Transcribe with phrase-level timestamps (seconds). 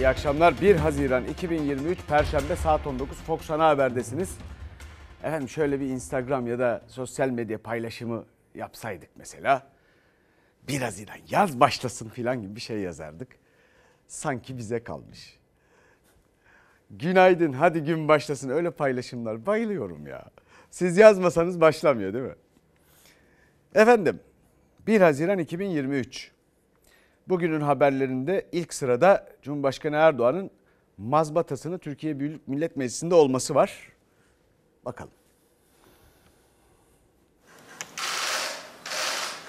[0.00, 0.60] İyi akşamlar.
[0.60, 4.36] 1 Haziran 2023 Perşembe saat 19 Fox Ana Haber'desiniz.
[5.22, 8.24] Efendim şöyle bir Instagram ya da sosyal medya paylaşımı
[8.54, 9.66] yapsaydık mesela.
[10.68, 13.28] 1 Haziran yaz başlasın filan gibi bir şey yazardık.
[14.08, 15.38] Sanki bize kalmış.
[16.90, 20.24] Günaydın hadi gün başlasın öyle paylaşımlar bayılıyorum ya.
[20.70, 22.36] Siz yazmasanız başlamıyor değil mi?
[23.74, 24.20] Efendim
[24.86, 26.30] 1 Haziran 2023
[27.30, 30.50] Bugünün haberlerinde ilk sırada Cumhurbaşkanı Erdoğan'ın
[30.98, 33.92] mazbatasını Türkiye Büyük Millet Meclisi'nde olması var.
[34.84, 35.10] Bakalım.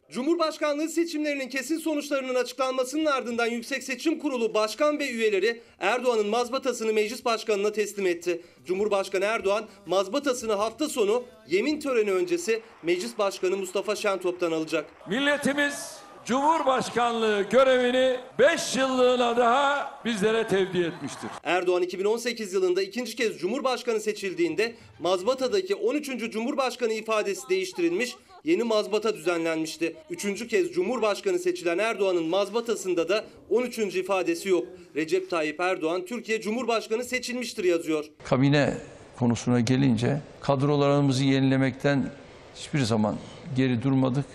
[0.09, 7.25] Cumhurbaşkanlığı seçimlerinin kesin sonuçlarının açıklanmasının ardından Yüksek Seçim Kurulu başkan ve üyeleri Erdoğan'ın mazbatasını meclis
[7.25, 8.41] başkanına teslim etti.
[8.65, 14.85] Cumhurbaşkanı Erdoğan mazbatasını hafta sonu yemin töreni öncesi meclis başkanı Mustafa Şentop'tan alacak.
[15.09, 21.29] Milletimiz Cumhurbaşkanlığı görevini 5 yıllığına daha bizlere tevdi etmiştir.
[21.43, 26.31] Erdoğan 2018 yılında ikinci kez Cumhurbaşkanı seçildiğinde mazbatadaki 13.
[26.31, 29.95] Cumhurbaşkanı ifadesi değiştirilmiş, yeni mazbata düzenlenmişti.
[30.09, 33.77] Üçüncü kez Cumhurbaşkanı seçilen Erdoğan'ın mazbatasında da 13.
[33.77, 34.65] ifadesi yok.
[34.95, 38.05] Recep Tayyip Erdoğan Türkiye Cumhurbaşkanı seçilmiştir yazıyor.
[38.23, 38.77] kabine
[39.19, 42.11] konusuna gelince kadrolarımızı yenilemekten
[42.55, 43.15] hiçbir zaman
[43.55, 44.25] geri durmadık.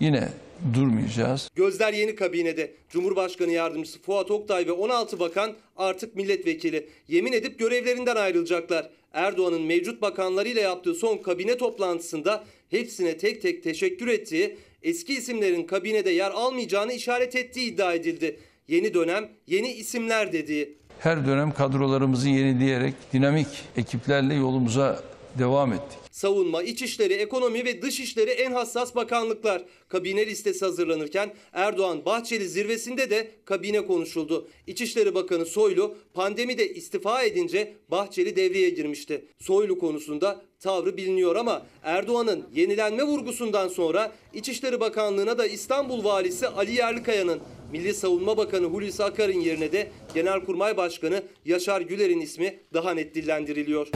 [0.00, 0.28] Yine
[0.74, 1.50] durmayacağız.
[1.54, 2.72] Gözler yeni kabinede.
[2.88, 6.88] Cumhurbaşkanı yardımcısı Fuat Oktay ve 16 bakan artık milletvekili.
[7.08, 8.90] Yemin edip görevlerinden ayrılacaklar.
[9.12, 16.10] Erdoğan'ın mevcut bakanlarıyla yaptığı son kabine toplantısında hepsine tek tek teşekkür ettiği, eski isimlerin kabinede
[16.10, 18.40] yer almayacağını işaret ettiği iddia edildi.
[18.68, 20.78] Yeni dönem, yeni isimler dediği.
[20.98, 23.46] Her dönem kadrolarımızı yenileyerek dinamik
[23.76, 25.02] ekiplerle yolumuza
[25.38, 26.01] devam ettik.
[26.12, 29.64] Savunma, İçişleri, Ekonomi ve Dışişleri en hassas bakanlıklar.
[29.88, 34.48] Kabine listesi hazırlanırken Erdoğan Bahçeli zirvesinde de kabine konuşuldu.
[34.66, 39.24] İçişleri Bakanı Soylu pandemide istifa edince Bahçeli devreye girmişti.
[39.38, 46.74] Soylu konusunda tavrı biliniyor ama Erdoğan'ın yenilenme vurgusundan sonra İçişleri Bakanlığı'na da İstanbul Valisi Ali
[46.74, 47.40] Yerlikaya'nın
[47.72, 53.88] Milli Savunma Bakanı Hulusi Akar'ın yerine de Genelkurmay Başkanı Yaşar Güler'in ismi daha net dillendiriliyor.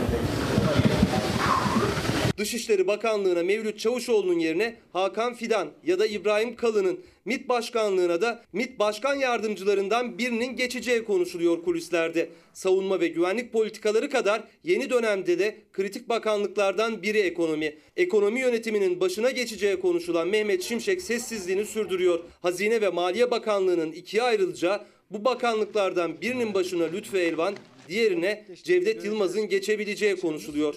[2.39, 8.79] Dışişleri Bakanlığı'na Mevlüt Çavuşoğlu'nun yerine Hakan Fidan ya da İbrahim Kalın'ın, MİT Başkanlığı'na da MİT
[8.79, 12.29] Başkan Yardımcılarından birinin geçeceği konuşuluyor kulislerde.
[12.53, 17.75] Savunma ve güvenlik politikaları kadar yeni dönemde de kritik bakanlıklardan biri ekonomi.
[17.97, 22.21] Ekonomi yönetiminin başına geçeceği konuşulan Mehmet Şimşek sessizliğini sürdürüyor.
[22.43, 24.81] Hazine ve Maliye Bakanlığı'nın ikiye ayrılacağı
[25.11, 27.55] bu bakanlıklardan birinin başına Lütfü Elvan,
[27.89, 30.75] diğerine Cevdet Yılmaz'ın geçebileceği konuşuluyor.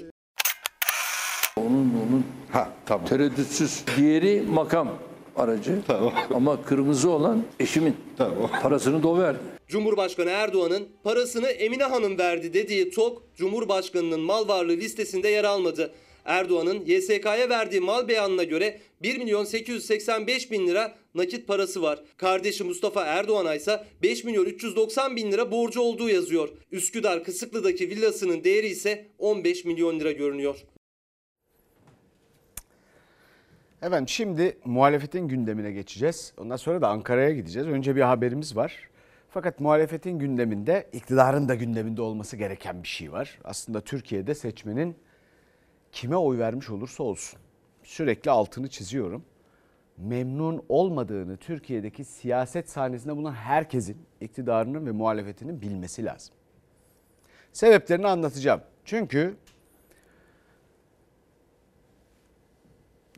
[1.60, 3.08] Onun onun Ha tamam.
[3.08, 3.84] tereddütsüz.
[3.98, 4.90] Diğeri makam
[5.36, 5.80] aracı.
[6.34, 8.50] Ama kırmızı olan eşimin Tamam.
[8.62, 9.40] parasını da o verdi.
[9.68, 15.94] Cumhurbaşkanı Erdoğan'ın parasını Emine Hanım verdi dediği TOK, Cumhurbaşkanı'nın mal varlığı listesinde yer almadı.
[16.26, 22.00] Erdoğan'ın YSK'ya verdiği mal beyanına göre 1 milyon 885 bin lira nakit parası var.
[22.18, 26.50] Kardeşi Mustafa Erdoğan'a ise 5 milyon 390 bin lira borcu olduğu yazıyor.
[26.72, 30.56] Üsküdar Kısıklı'daki villasının değeri ise 15 milyon lira görünüyor.
[33.82, 36.34] Efendim şimdi muhalefetin gündemine geçeceğiz.
[36.38, 37.68] Ondan sonra da Ankara'ya gideceğiz.
[37.68, 38.90] Önce bir haberimiz var.
[39.30, 43.40] Fakat muhalefetin gündeminde iktidarın da gündeminde olması gereken bir şey var.
[43.44, 44.96] Aslında Türkiye'de seçmenin
[45.92, 47.40] kime oy vermiş olursa olsun
[47.84, 49.24] sürekli altını çiziyorum.
[49.98, 56.36] Memnun olmadığını Türkiye'deki siyaset sahnesinde bulunan herkesin iktidarının ve muhalefetinin bilmesi lazım.
[57.54, 58.62] Sebeplerini anlatacağım.
[58.86, 59.36] Çünkü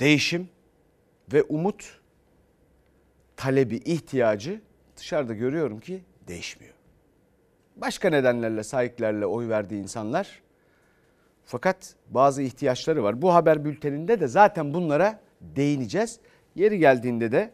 [0.01, 0.49] değişim
[1.33, 1.99] ve umut
[3.35, 4.61] talebi, ihtiyacı
[4.97, 6.73] dışarıda görüyorum ki değişmiyor.
[7.75, 10.41] Başka nedenlerle, sahiplerle oy verdiği insanlar
[11.45, 13.21] fakat bazı ihtiyaçları var.
[13.21, 16.19] Bu haber bülteninde de zaten bunlara değineceğiz.
[16.55, 17.51] Yeri geldiğinde de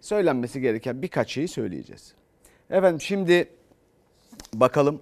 [0.00, 2.14] söylenmesi gereken birkaç şeyi söyleyeceğiz.
[2.70, 3.48] Efendim şimdi
[4.54, 5.00] bakalım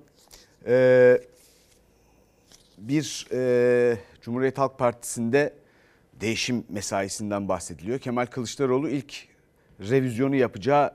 [0.66, 1.20] Ee,
[2.78, 5.52] bir e, Cumhuriyet Halk Partisi'nde
[6.22, 7.98] değişim mesaisinden bahsediliyor.
[7.98, 9.14] Kemal Kılıçdaroğlu ilk
[9.80, 10.90] revizyonu yapacağı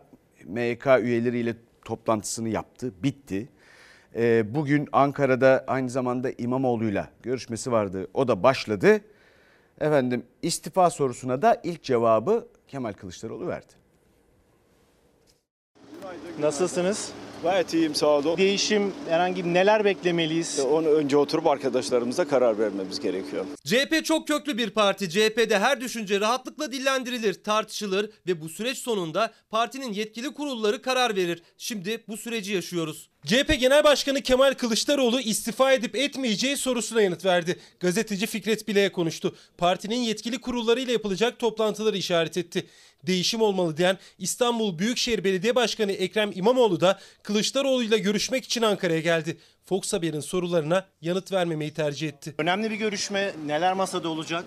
[0.45, 3.49] MYK üyeleriyle toplantısını yaptı, bitti.
[4.15, 8.07] Ee, bugün Ankara'da aynı zamanda İmamoğlu'yla görüşmesi vardı.
[8.13, 9.01] O da başladı.
[9.79, 13.73] Efendim istifa sorusuna da ilk cevabı Kemal Kılıçdaroğlu verdi.
[16.39, 17.11] Nasılsınız?
[17.43, 18.37] Gayet iyiyim sağ olun.
[18.37, 20.59] Değişim herhangi neler beklemeliyiz?
[20.59, 23.45] Onu önce oturup arkadaşlarımıza karar vermemiz gerekiyor.
[23.65, 25.09] CHP çok köklü bir parti.
[25.09, 31.43] CHP'de her düşünce rahatlıkla dillendirilir, tartışılır ve bu süreç sonunda partinin yetkili kurulları karar verir.
[31.57, 33.09] Şimdi bu süreci yaşıyoruz.
[33.25, 37.59] CHP Genel Başkanı Kemal Kılıçdaroğlu istifa edip etmeyeceği sorusuna yanıt verdi.
[37.79, 39.35] Gazeteci Fikret Bile'ye konuştu.
[39.57, 42.67] Partinin yetkili kurullarıyla yapılacak toplantıları işaret etti.
[43.07, 49.37] Değişim olmalı diyen İstanbul Büyükşehir Belediye Başkanı Ekrem İmamoğlu da Kılıçdaroğlu'yla görüşmek için Ankara'ya geldi.
[49.65, 52.35] Fox Haber'in sorularına yanıt vermemeyi tercih etti.
[52.37, 54.45] Önemli bir görüşme neler masada olacak?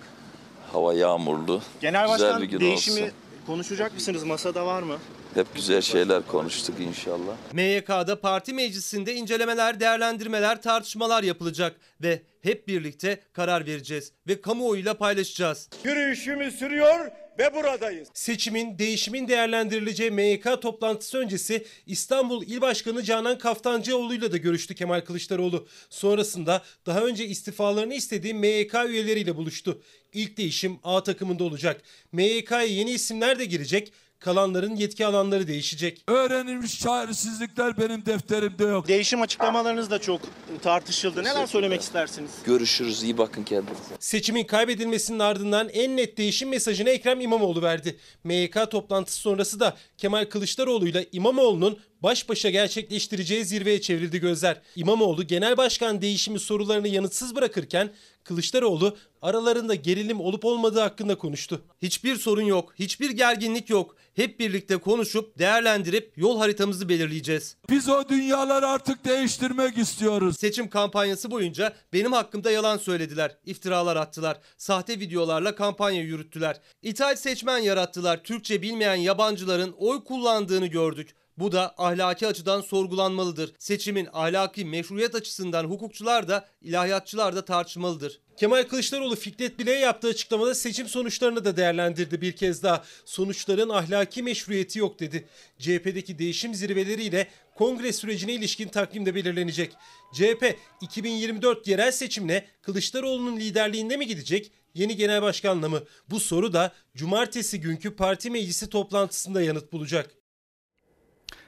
[0.72, 1.62] Hava yağmurlu.
[1.80, 3.12] Genel güzel Başkan bir gün değişimi olsun.
[3.46, 4.24] konuşacak mısınız?
[4.24, 4.98] Masada var mı?
[5.34, 7.36] Hep güzel şeyler konuştuk inşallah.
[7.52, 15.68] MYK'da parti meclisinde incelemeler, değerlendirmeler, tartışmalar yapılacak ve hep birlikte karar vereceğiz ve kamuoyuyla paylaşacağız.
[15.84, 18.08] Yürüyüşümüz sürüyor ve buradayız.
[18.14, 25.68] Seçimin, değişimin değerlendirileceği MYK toplantısı öncesi İstanbul İl Başkanı Canan Kaftancıoğlu'yla da görüştü Kemal Kılıçdaroğlu.
[25.90, 29.82] Sonrasında daha önce istifalarını istediği MYK üyeleriyle buluştu.
[30.12, 31.82] İlk değişim A takımında olacak.
[32.12, 33.92] MYK'ya yeni isimler de girecek.
[34.20, 36.02] Kalanların yetki alanları değişecek.
[36.08, 38.88] Öğrenilmiş çaresizlikler benim defterimde yok.
[38.88, 40.20] Değişim açıklamalarınız da çok
[40.62, 41.24] tartışıldı.
[41.24, 42.30] Neler söylemek istersiniz?
[42.44, 43.02] Görüşürüz.
[43.02, 43.80] iyi bakın kendinize.
[43.98, 47.98] Seçimin kaybedilmesinin ardından en net değişim mesajını Ekrem İmamoğlu verdi.
[48.24, 54.60] MYK toplantısı sonrası da Kemal Kılıçdaroğlu ile İmamoğlu'nun baş başa gerçekleştireceği zirveye çevrildi gözler.
[54.76, 57.90] İmamoğlu genel başkan değişimi sorularını yanıtsız bırakırken
[58.24, 61.62] Kılıçdaroğlu aralarında gerilim olup olmadığı hakkında konuştu.
[61.82, 63.96] Hiçbir sorun yok, hiçbir gerginlik yok.
[64.14, 67.56] Hep birlikte konuşup, değerlendirip yol haritamızı belirleyeceğiz.
[67.70, 70.38] Biz o dünyaları artık değiştirmek istiyoruz.
[70.38, 76.60] Seçim kampanyası boyunca benim hakkımda yalan söylediler, iftiralar attılar, sahte videolarla kampanya yürüttüler.
[76.82, 81.14] İthal seçmen yarattılar, Türkçe bilmeyen yabancıların oy kullandığını gördük.
[81.40, 83.52] Bu da ahlaki açıdan sorgulanmalıdır.
[83.58, 88.20] Seçimin ahlaki meşruiyet açısından hukukçular da ilahiyatçılar da tartışmalıdır.
[88.36, 92.84] Kemal Kılıçdaroğlu Fikret Bile'ye yaptığı açıklamada seçim sonuçlarını da değerlendirdi bir kez daha.
[93.04, 95.28] Sonuçların ahlaki meşruiyeti yok dedi.
[95.58, 99.72] CHP'deki değişim zirveleriyle kongre sürecine ilişkin takvim de belirlenecek.
[100.14, 104.52] CHP 2024 yerel seçimle Kılıçdaroğlu'nun liderliğinde mi gidecek?
[104.74, 105.82] Yeni genel başkanla mı?
[106.10, 110.19] Bu soru da cumartesi günkü parti meclisi toplantısında yanıt bulacak.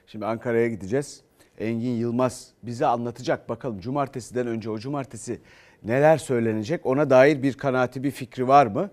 [0.07, 1.21] Şimdi Ankara'ya gideceğiz.
[1.59, 5.41] Engin Yılmaz bize anlatacak bakalım cumartesiden önce o cumartesi
[5.85, 8.91] neler söylenecek ona dair bir kanaati bir fikri var mı?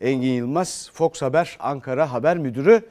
[0.00, 2.82] Engin Yılmaz Fox Haber Ankara Haber Müdürü.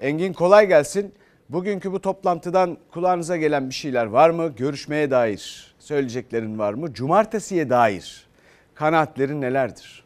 [0.00, 1.14] Engin kolay gelsin.
[1.48, 4.48] Bugünkü bu toplantıdan kulağınıza gelen bir şeyler var mı?
[4.56, 6.94] Görüşmeye dair söyleyeceklerin var mı?
[6.94, 8.26] Cumartesiye dair
[8.74, 10.03] kanaatlerin nelerdir?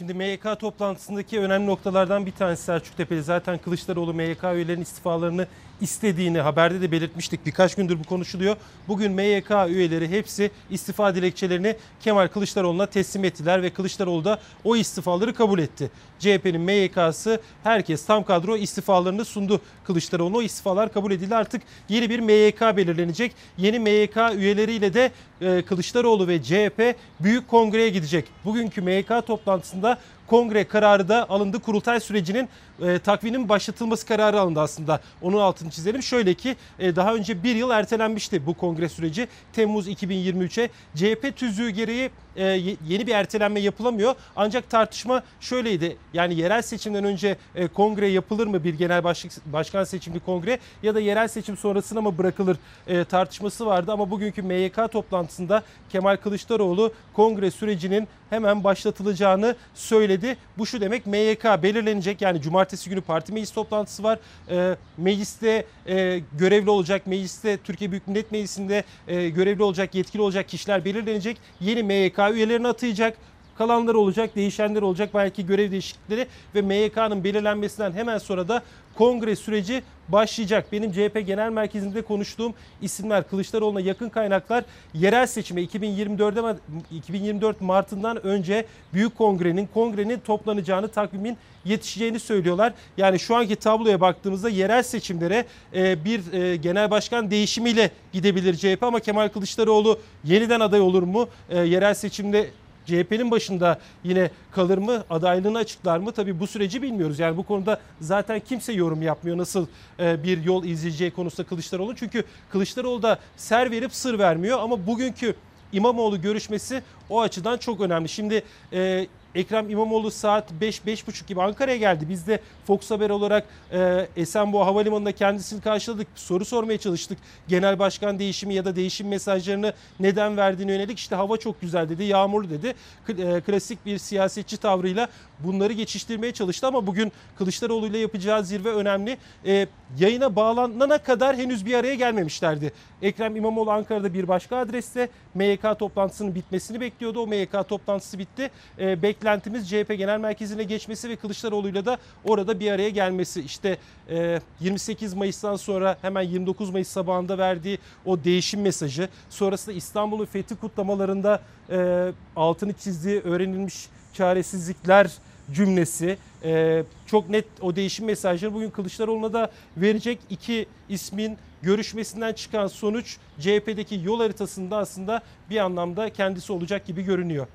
[0.00, 3.22] Şimdi MYK toplantısındaki önemli noktalardan bir tanesi Selçuk Tepeli.
[3.22, 5.46] Zaten Kılıçdaroğlu MYK üyelerinin istifalarını
[5.80, 7.46] istediğini haberde de belirtmiştik.
[7.46, 8.56] Birkaç gündür bu konuşuluyor.
[8.88, 15.34] Bugün MYK üyeleri hepsi istifa dilekçelerini Kemal Kılıçdaroğlu'na teslim ettiler ve Kılıçdaroğlu da o istifaları
[15.34, 15.90] kabul etti.
[16.18, 20.36] CHP'nin MYK'sı herkes tam kadro istifalarını sundu Kılıçdaroğlu'na.
[20.36, 21.36] O istifalar kabul edildi.
[21.36, 23.32] Artık yeni bir MYK belirlenecek.
[23.58, 25.10] Yeni MYK üyeleriyle de
[25.40, 28.24] e, Kılıçdaroğlu ve CHP büyük kongreye gidecek.
[28.44, 31.58] Bugünkü MYK toplantısında kongre kararı da alındı.
[31.58, 32.48] Kurultay sürecinin
[32.86, 35.00] e, takvinin başlatılması kararı alındı aslında.
[35.22, 36.02] Onun altını çizelim.
[36.02, 39.28] Şöyle ki e, daha önce bir yıl ertelenmişti bu kongre süreci.
[39.52, 44.14] Temmuz 2023'e CHP tüzüğü gereği e, ye- yeni bir ertelenme yapılamıyor.
[44.36, 45.96] Ancak tartışma şöyleydi.
[46.12, 50.94] Yani yerel seçimden önce e, kongre yapılır mı bir genel başlık, başkan seçimli kongre ya
[50.94, 52.56] da yerel seçim sonrasına mı bırakılır
[52.86, 53.92] e, tartışması vardı.
[53.92, 60.36] Ama bugünkü MYK toplantısında Kemal Kılıçdaroğlu kongre sürecinin hemen başlatılacağını söyledi.
[60.58, 64.18] Bu şu demek MYK belirlenecek yani cumartesi günü parti meclis toplantısı var.
[64.50, 70.48] E, mecliste e, görevli olacak, mecliste Türkiye Büyük Millet Meclisi'nde e, görevli olacak, yetkili olacak
[70.48, 71.36] kişiler belirlenecek.
[71.60, 73.16] Yeni MYK üyelerini atayacak.
[73.58, 78.62] Kalanlar olacak, değişenler olacak, belki görev değişiklikleri ve MYK'nın belirlenmesinden hemen sonra da
[79.00, 80.72] kongre süreci başlayacak.
[80.72, 84.64] Benim CHP Genel Merkezi'nde konuştuğum isimler Kılıçdaroğlu'na yakın kaynaklar
[84.94, 86.56] yerel seçime 2024'de ma-
[86.92, 92.72] 2024 Mart'ından önce büyük kongrenin kongrenin toplanacağını takvimin yetişeceğini söylüyorlar.
[92.96, 98.82] Yani şu anki tabloya baktığımızda yerel seçimlere e, bir e, genel başkan değişimiyle gidebilir CHP
[98.82, 101.28] ama Kemal Kılıçdaroğlu yeniden aday olur mu?
[101.50, 102.50] E, yerel seçimde
[102.90, 106.12] CHP'nin başında yine kalır mı, adaylığını açıklar mı?
[106.12, 107.18] Tabii bu süreci bilmiyoruz.
[107.18, 109.66] Yani bu konuda zaten kimse yorum yapmıyor nasıl
[110.00, 111.96] e, bir yol izleyeceği konusunda Kılıçdaroğlu.
[111.96, 115.34] Çünkü Kılıçdaroğlu da ser verip sır vermiyor ama bugünkü
[115.72, 118.08] İmamoğlu görüşmesi o açıdan çok önemli.
[118.08, 118.42] Şimdi
[118.72, 122.06] e, Ekrem İmamoğlu saat 5-5.30 gibi Ankara'ya geldi.
[122.08, 126.06] Biz de Fox Haber olarak e, Esenboğa Havalimanı'nda kendisini karşıladık.
[126.14, 127.18] Soru sormaya çalıştık.
[127.48, 130.98] Genel başkan değişimi ya da değişim mesajlarını neden verdiğine yönelik.
[130.98, 132.74] İşte hava çok güzel dedi, yağmurlu dedi.
[133.08, 135.08] E, klasik bir siyasetçi tavrıyla
[135.38, 139.18] bunları geçiştirmeye çalıştı ama bugün Kılıçdaroğlu ile yapacağı zirve önemli.
[139.46, 139.66] E,
[139.98, 142.72] yayına bağlanana kadar henüz bir araya gelmemişlerdi.
[143.02, 147.20] Ekrem İmamoğlu Ankara'da bir başka adreste MYK toplantısının bitmesini bekliyordu.
[147.20, 148.50] O MYK toplantısı bitti.
[148.78, 153.40] E, beklentimiz CHP Genel Merkezi'ne geçmesi ve Kılıçdaroğlu'yla da orada bir araya gelmesi.
[153.40, 153.78] İşte
[154.10, 159.08] e, 28 Mayıs'tan sonra hemen 29 Mayıs sabahında verdiği o değişim mesajı.
[159.30, 165.10] Sonrasında İstanbul'un fethi kutlamalarında e, altını çizdiği öğrenilmiş çaresizlikler
[165.52, 172.66] cümlesi e, çok net o değişim mesajları bugün Kılıçdaroğlu'na da verecek iki ismin görüşmesinden çıkan
[172.66, 177.46] sonuç CHP'deki yol haritasında aslında bir anlamda kendisi olacak gibi görünüyor.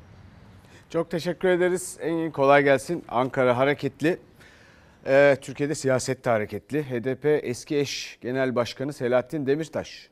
[0.89, 1.97] Çok teşekkür ederiz.
[2.01, 3.03] Engin kolay gelsin.
[3.09, 4.17] Ankara hareketli.
[5.07, 6.83] Ee, Türkiye'de siyasette hareketli.
[6.83, 10.09] HDP eski eş genel başkanı Selahattin Demirtaş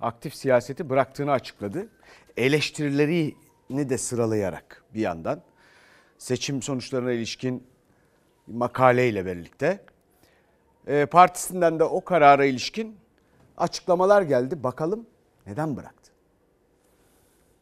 [0.00, 1.88] aktif siyaseti bıraktığını açıkladı.
[2.36, 5.42] Eleştirilerini de sıralayarak bir yandan
[6.18, 7.66] seçim sonuçlarına ilişkin
[8.46, 9.80] makaleyle birlikte
[10.86, 12.96] Ee, partisinden de o karara ilişkin
[13.56, 14.62] açıklamalar geldi.
[14.62, 15.06] Bakalım
[15.46, 16.01] neden bıraktı?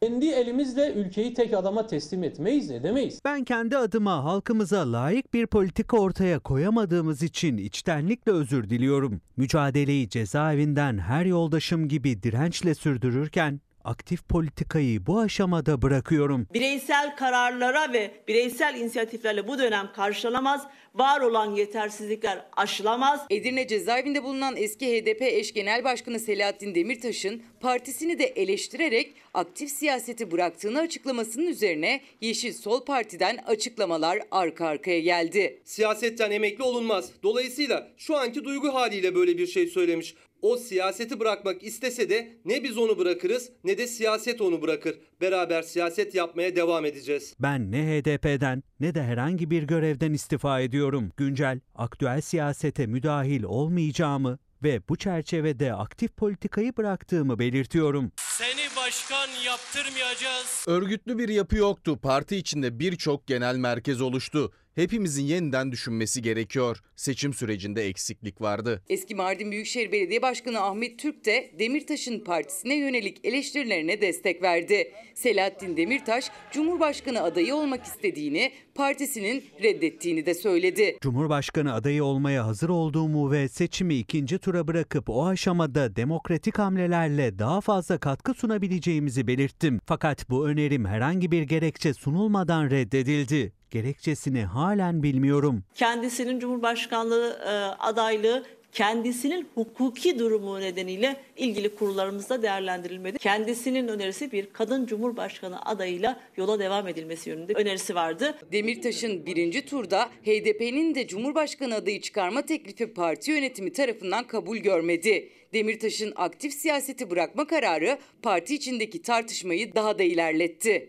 [0.03, 3.21] Kendi elimizle ülkeyi tek adama teslim etmeyiz, edemeyiz.
[3.25, 9.21] Ben kendi adıma halkımıza layık bir politika ortaya koyamadığımız için içtenlikle özür diliyorum.
[9.37, 16.47] Mücadeleyi cezaevinden her yoldaşım gibi dirençle sürdürürken aktif politikayı bu aşamada bırakıyorum.
[16.55, 23.21] Bireysel kararlara ve bireysel inisiyatiflerle bu dönem karşılanamaz, var olan yetersizlikler aşılamaz.
[23.31, 30.31] Edirne cezaevinde bulunan eski HDP eş genel başkanı Selahattin Demirtaş'ın partisini de eleştirerek aktif siyaseti
[30.31, 35.63] bıraktığını açıklamasının üzerine Yeşil Sol Parti'den açıklamalar arka arkaya geldi.
[35.65, 37.11] Siyasetten emekli olunmaz.
[37.23, 40.15] Dolayısıyla şu anki duygu haliyle böyle bir şey söylemiş.
[40.43, 44.99] O siyaseti bırakmak istese de ne biz onu bırakırız ne de siyaset onu bırakır.
[45.21, 47.35] Beraber siyaset yapmaya devam edeceğiz.
[47.41, 51.11] Ben ne HDP'den ne de herhangi bir görevden istifa ediyorum.
[51.17, 58.13] Güncel, aktüel siyasete müdahil olmayacağımı ve bu çerçevede aktif politikayı bıraktığımı belirtiyorum.
[58.17, 60.65] Seni başkan yaptırmayacağız.
[60.67, 61.99] Örgütlü bir yapı yoktu.
[62.03, 64.53] Parti içinde birçok genel merkez oluştu.
[64.81, 66.83] Hepimizin yeniden düşünmesi gerekiyor.
[66.97, 68.83] Seçim sürecinde eksiklik vardı.
[68.89, 74.93] Eski Mardin Büyükşehir Belediye Başkanı Ahmet Türk de Demirtaş'ın partisine yönelik eleştirilerine destek verdi.
[75.15, 80.99] Selahattin Demirtaş, Cumhurbaşkanı adayı olmak istediğini, partisinin reddettiğini de söyledi.
[81.01, 87.61] Cumhurbaşkanı adayı olmaya hazır olduğumu ve seçimi ikinci tura bırakıp o aşamada demokratik hamlelerle daha
[87.61, 89.81] fazla katkı sunabileceğimizi belirttim.
[89.87, 93.60] Fakat bu önerim herhangi bir gerekçe sunulmadan reddedildi.
[93.71, 95.63] Gerekçesini halen bilmiyorum.
[95.75, 97.51] Kendisinin Cumhurbaşkanlığı e,
[97.83, 103.19] adaylığı kendisinin hukuki durumu nedeniyle ilgili kurullarımızda değerlendirilmedi.
[103.19, 108.39] Kendisinin önerisi bir kadın cumhurbaşkanı adayıyla yola devam edilmesi yönünde önerisi vardı.
[108.53, 115.29] Demirtaş'ın birinci turda HDP'nin de Cumhurbaşkanı adayı çıkarma teklifi parti yönetimi tarafından kabul görmedi.
[115.53, 120.89] Demirtaş'ın aktif siyaseti bırakma kararı parti içindeki tartışmayı daha da ilerletti.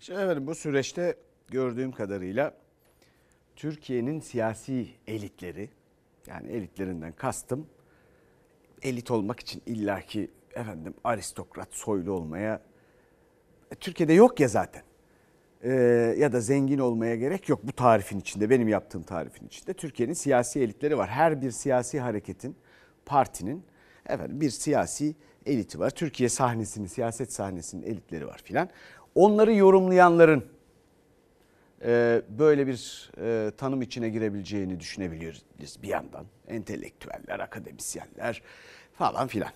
[0.00, 1.14] Şimdi efendim bu süreçte
[1.48, 2.54] gördüğüm kadarıyla
[3.56, 5.70] Türkiye'nin siyasi elitleri
[6.26, 7.66] yani elitlerinden kastım
[8.82, 12.60] elit olmak için illaki efendim aristokrat soylu olmaya
[13.80, 14.82] Türkiye'de yok ya zaten.
[15.62, 15.72] Ee,
[16.18, 20.60] ya da zengin olmaya gerek yok bu tarifin içinde benim yaptığım tarifin içinde Türkiye'nin siyasi
[20.60, 21.08] elitleri var.
[21.08, 22.56] Her bir siyasi hareketin
[23.06, 23.64] partinin
[24.06, 25.14] efendim bir siyasi
[25.46, 25.90] eliti var.
[25.90, 28.68] Türkiye sahnesinin siyaset sahnesinin elitleri var filan.
[29.14, 30.44] Onları yorumlayanların
[31.84, 35.42] e, böyle bir e, tanım içine girebileceğini düşünebiliyoruz
[35.82, 36.26] bir yandan.
[36.48, 38.42] Entelektüeller, akademisyenler
[38.94, 39.52] falan filan.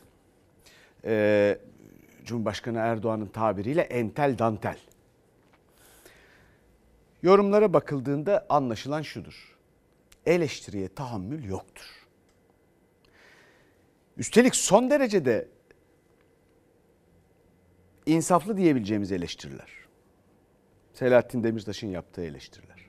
[1.05, 1.59] E,
[2.25, 4.79] Cumhurbaşkanı Erdoğan'ın tabiriyle entel dantel.
[7.23, 9.57] Yorumlara bakıldığında anlaşılan şudur.
[10.27, 12.07] Eleştiriye tahammül yoktur.
[14.17, 15.49] Üstelik son derecede
[18.07, 19.82] insaflı diyebileceğimiz eleştiriler.
[20.93, 22.87] Selahattin Demirtaş'ın yaptığı eleştiriler.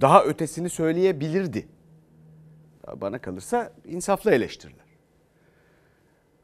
[0.00, 1.68] Daha ötesini söyleyebilirdi.
[2.96, 4.86] Bana kalırsa insaflı eleştiriler.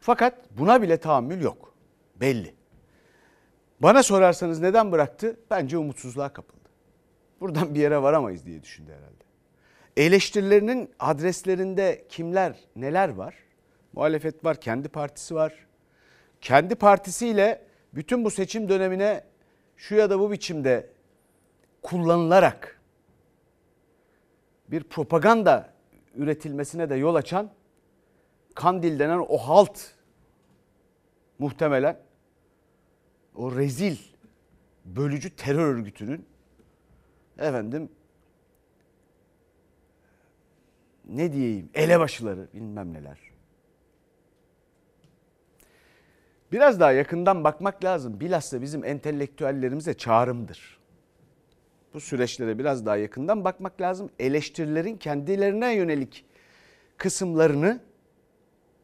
[0.00, 1.74] Fakat buna bile tahammül yok.
[2.20, 2.54] Belli.
[3.80, 5.36] Bana sorarsanız neden bıraktı?
[5.50, 6.68] Bence umutsuzluğa kapıldı.
[7.40, 9.24] Buradan bir yere varamayız diye düşündü herhalde.
[9.96, 13.34] Eleştirilerinin adreslerinde kimler, neler var?
[13.92, 15.66] Muhalefet var, kendi partisi var.
[16.40, 17.62] Kendi partisiyle
[17.94, 19.24] bütün bu seçim dönemine
[19.76, 20.90] şu ya da bu biçimde
[21.82, 22.80] kullanılarak
[24.68, 25.72] bir propaganda
[26.14, 27.50] üretilmesine de yol açan
[28.54, 29.94] Kandil denen o halt
[31.38, 32.00] muhtemelen
[33.34, 33.96] o rezil
[34.84, 36.26] bölücü terör örgütünün
[37.38, 37.88] efendim
[41.08, 43.33] ne diyeyim elebaşıları bilmem neler.
[46.54, 48.20] Biraz daha yakından bakmak lazım.
[48.20, 50.78] Bilhassa bizim entelektüellerimize çağrımdır.
[51.94, 54.10] Bu süreçlere biraz daha yakından bakmak lazım.
[54.18, 56.24] Eleştirilerin kendilerine yönelik
[56.96, 57.80] kısımlarını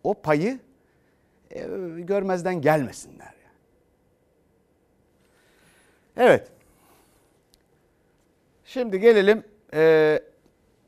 [0.04, 0.58] o payı
[1.50, 1.60] e,
[1.98, 3.34] görmezden gelmesinler.
[6.16, 6.48] Evet.
[8.64, 10.20] Şimdi gelelim e,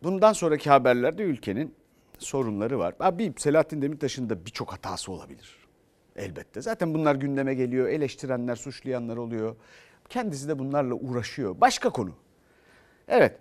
[0.03, 1.75] bundan sonraki haberlerde ülkenin
[2.19, 2.95] sorunları var.
[3.01, 5.62] Abi Selahattin Demirtaş'ın da birçok hatası olabilir.
[6.17, 6.61] Elbette.
[6.61, 7.89] Zaten bunlar gündeme geliyor.
[7.89, 9.57] Eleştirenler, suçlayanlar oluyor.
[10.09, 11.61] Kendisi de bunlarla uğraşıyor.
[11.61, 12.11] Başka konu.
[13.09, 13.39] Evet.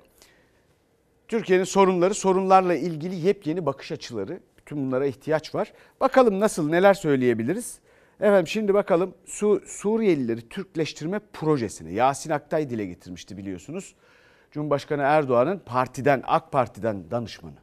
[1.28, 4.40] Türkiye'nin sorunları, sorunlarla ilgili yepyeni bakış açıları.
[4.58, 5.74] Bütün bunlara ihtiyaç var.
[6.00, 7.80] Bakalım nasıl, neler söyleyebiliriz?
[8.20, 13.96] Efendim şimdi bakalım Su Suriyelileri Türkleştirme projesini Yasin Aktay dile getirmişti biliyorsunuz.
[14.51, 17.56] Cumhurbaşkanı Erdoğan'ın partiden, AK Parti'den danışmanı.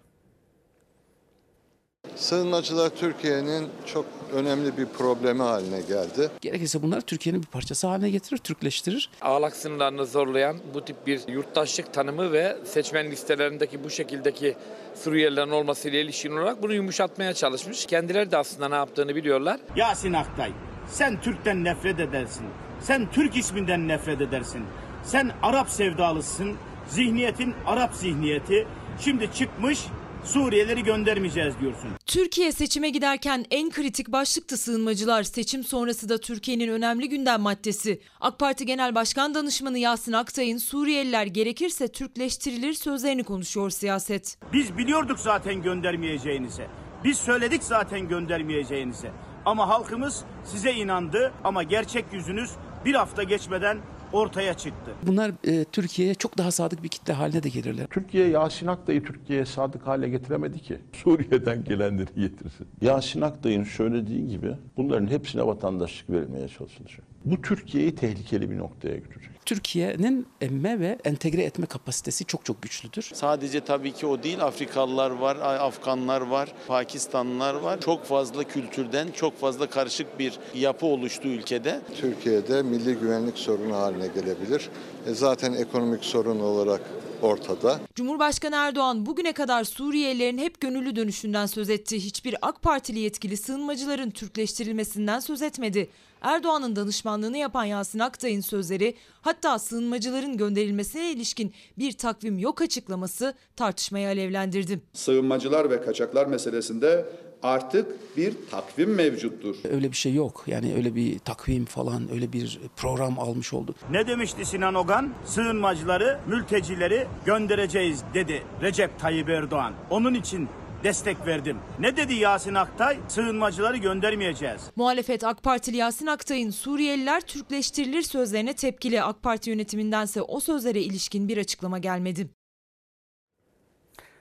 [2.18, 6.30] Sığınmacılar Türkiye'nin çok önemli bir problemi haline geldi.
[6.40, 9.10] Gerekirse bunları Türkiye'nin bir parçası haline getirir, Türkleştirir.
[9.20, 14.56] Ağlak sınırlarını zorlayan bu tip bir yurttaşlık tanımı ve seçmen listelerindeki bu şekildeki
[14.94, 17.86] Suriyelilerin olmasıyla ilişkin olarak bunu yumuşatmaya çalışmış.
[17.86, 19.60] Kendileri de aslında ne yaptığını biliyorlar.
[19.76, 20.52] Yasin Aktay,
[20.90, 22.46] sen Türk'ten nefret edersin.
[22.80, 24.62] Sen Türk isminden nefret edersin.
[25.04, 26.56] Sen Arap sevdalısın.
[26.88, 28.66] Zihniyetin Arap zihniyeti.
[29.00, 29.80] Şimdi çıkmış
[30.24, 31.90] Suriyelileri göndermeyeceğiz diyorsun.
[32.06, 35.22] Türkiye seçime giderken en kritik başlıktı sığınmacılar.
[35.22, 38.00] Seçim sonrası da Türkiye'nin önemli gündem maddesi.
[38.20, 44.38] AK Parti Genel Başkan Danışmanı Yasin Aktay'ın Suriyeliler gerekirse Türkleştirilir sözlerini konuşuyor siyaset.
[44.52, 46.66] Biz biliyorduk zaten göndermeyeceğinizi.
[47.04, 49.10] Biz söyledik zaten göndermeyeceğinizi.
[49.44, 52.50] Ama halkımız size inandı ama gerçek yüzünüz
[52.84, 53.78] bir hafta geçmeden
[54.12, 54.90] ortaya çıktı.
[55.06, 57.86] Bunlar e, Türkiye'ye çok daha sadık bir kitle haline de gelirler.
[57.86, 60.78] Türkiye Yasin Aktay'ı Türkiye'ye sadık hale getiremedi ki.
[60.92, 62.66] Suriye'den gelenleri getirsin.
[62.80, 67.02] Yasin Aktay'ın söylediği gibi bunların hepsine vatandaşlık verilmeye çalışılacak.
[67.24, 69.37] Bu Türkiye'yi tehlikeli bir noktaya götürecek.
[69.48, 73.10] Türkiye'nin emme ve entegre etme kapasitesi çok çok güçlüdür.
[73.14, 77.80] Sadece tabii ki o değil Afrikalılar var, Afganlar var, Pakistanlılar var.
[77.80, 81.80] Çok fazla kültürden çok fazla karışık bir yapı oluştu ülkede.
[82.00, 84.68] Türkiye'de milli güvenlik sorunu haline gelebilir.
[85.06, 86.80] E zaten ekonomik sorun olarak
[87.22, 87.80] ortada.
[87.94, 91.96] Cumhurbaşkanı Erdoğan bugüne kadar Suriyelilerin hep gönüllü dönüşünden söz etti.
[91.96, 95.88] Hiçbir AK Partili yetkili sığınmacıların Türkleştirilmesinden söz etmedi.
[96.22, 104.08] Erdoğan'ın danışmanlığını yapan Yasin Aktay'ın sözleri hatta sığınmacıların gönderilmesine ilişkin bir takvim yok açıklaması tartışmayı
[104.08, 104.80] alevlendirdi.
[104.92, 107.06] Sığınmacılar ve kaçaklar meselesinde
[107.42, 109.56] artık bir takvim mevcuttur.
[109.70, 110.44] Öyle bir şey yok.
[110.46, 113.76] Yani öyle bir takvim falan, öyle bir program almış olduk.
[113.90, 115.14] Ne demişti Sinan Ogan?
[115.24, 119.74] Sığınmacıları, mültecileri göndereceğiz dedi Recep Tayyip Erdoğan.
[119.90, 120.48] Onun için
[120.84, 121.56] destek verdim.
[121.80, 122.98] Ne dedi Yasin Aktay?
[123.08, 124.62] Sığınmacıları göndermeyeceğiz.
[124.76, 131.28] Muhalefet AK Partili Yasin Aktay'ın Suriyeliler Türkleştirilir sözlerine tepkili AK Parti yönetimindense o sözlere ilişkin
[131.28, 132.28] bir açıklama gelmedi.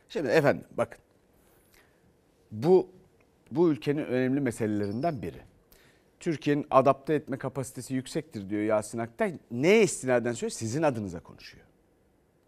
[0.09, 0.99] Şimdi efendim bakın
[2.51, 2.87] bu
[3.51, 5.41] bu ülkenin önemli meselelerinden biri.
[6.19, 9.33] Türkiye'nin adapte etme kapasitesi yüksektir diyor Yasin Aktay.
[9.51, 10.51] Neye istinaden söylüyor?
[10.57, 11.65] Sizin adınıza konuşuyor.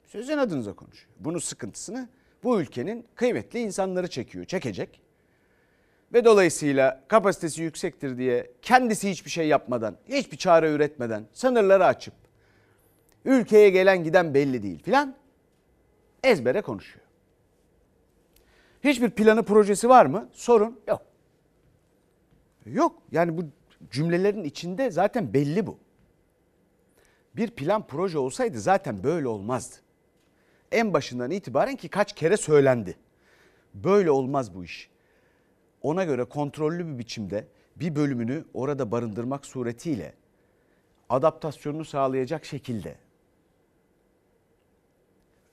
[0.06, 1.14] Sizin adınıza konuşuyor.
[1.20, 2.10] Bunun sıkıntısını
[2.44, 5.02] bu ülkenin kıymetli insanları çekiyor, çekecek.
[6.14, 12.14] Ve dolayısıyla kapasitesi yüksektir diye kendisi hiçbir şey yapmadan, hiçbir çare üretmeden, sınırları açıp
[13.26, 15.16] ülkeye gelen giden belli değil filan
[16.24, 17.06] ezbere konuşuyor.
[18.84, 20.30] Hiçbir planı projesi var mı?
[20.34, 21.02] Sorun yok.
[22.66, 23.02] Yok.
[23.12, 23.42] Yani bu
[23.92, 25.78] cümlelerin içinde zaten belli bu.
[27.36, 29.76] Bir plan proje olsaydı zaten böyle olmazdı.
[30.72, 32.98] En başından itibaren ki kaç kere söylendi.
[33.74, 34.90] Böyle olmaz bu iş.
[35.82, 40.14] Ona göre kontrollü bir biçimde bir bölümünü orada barındırmak suretiyle
[41.10, 42.96] adaptasyonunu sağlayacak şekilde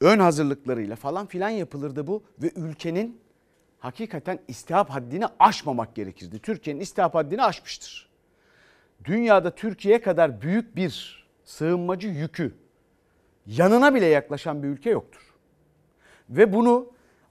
[0.00, 3.20] ön hazırlıklarıyla falan filan yapılırdı bu ve ülkenin
[3.78, 6.38] hakikaten istihap haddini aşmamak gerekirdi.
[6.38, 8.08] Türkiye'nin istihap haddini aşmıştır.
[9.04, 12.54] Dünyada Türkiye kadar büyük bir sığınmacı yükü
[13.46, 15.34] yanına bile yaklaşan bir ülke yoktur.
[16.30, 16.86] Ve bunu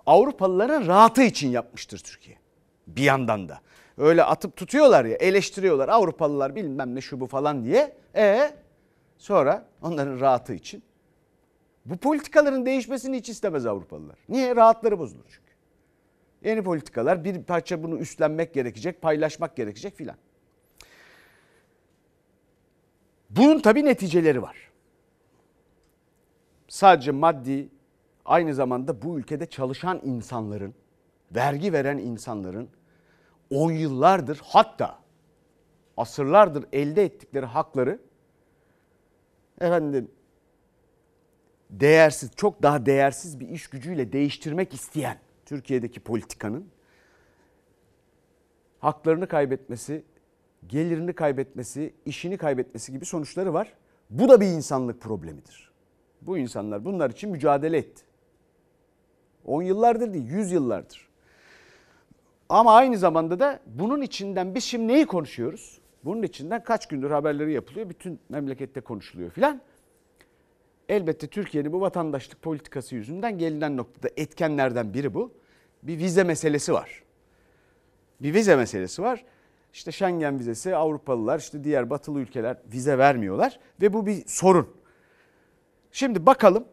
[0.05, 2.37] Avrupalıların rahatı için yapmıştır Türkiye.
[2.87, 3.59] Bir yandan da.
[3.97, 7.97] Öyle atıp tutuyorlar ya eleştiriyorlar Avrupalılar bilmem ne şu bu falan diye.
[8.15, 8.51] E
[9.17, 10.83] sonra onların rahatı için
[11.85, 14.17] Bu politikaların değişmesini hiç istemez Avrupalılar.
[14.29, 14.55] Niye?
[14.55, 15.53] Rahatları bozulur çünkü.
[16.43, 20.15] Yeni politikalar bir parça bunu üstlenmek gerekecek, paylaşmak gerekecek filan.
[23.29, 24.71] Bunun tabii neticeleri var.
[26.67, 27.69] Sadece maddi
[28.25, 30.73] aynı zamanda bu ülkede çalışan insanların,
[31.31, 32.69] vergi veren insanların
[33.49, 34.99] on yıllardır hatta
[35.97, 37.99] asırlardır elde ettikleri hakları
[39.61, 40.11] efendim
[41.79, 46.67] değersiz, çok daha değersiz bir iş gücüyle değiştirmek isteyen Türkiye'deki politikanın
[48.79, 50.03] haklarını kaybetmesi,
[50.67, 53.73] gelirini kaybetmesi, işini kaybetmesi gibi sonuçları var.
[54.09, 55.71] Bu da bir insanlık problemidir.
[56.21, 58.03] Bu insanlar bunlar için mücadele etti.
[59.45, 61.09] 10 yıllardır değil, 100 yıllardır.
[62.49, 65.81] Ama aynı zamanda da bunun içinden biz şimdi neyi konuşuyoruz?
[66.03, 69.61] Bunun içinden kaç gündür haberleri yapılıyor, bütün memlekette konuşuluyor filan.
[70.89, 75.31] Elbette Türkiye'nin bu vatandaşlık politikası yüzünden gelinen noktada etkenlerden biri bu.
[75.83, 77.03] Bir vize meselesi var.
[78.21, 79.25] Bir vize meselesi var.
[79.73, 84.67] İşte Schengen vizesi Avrupalılar işte diğer batılı ülkeler vize vermiyorlar ve bu bir sorun.
[85.91, 86.65] Şimdi bakalım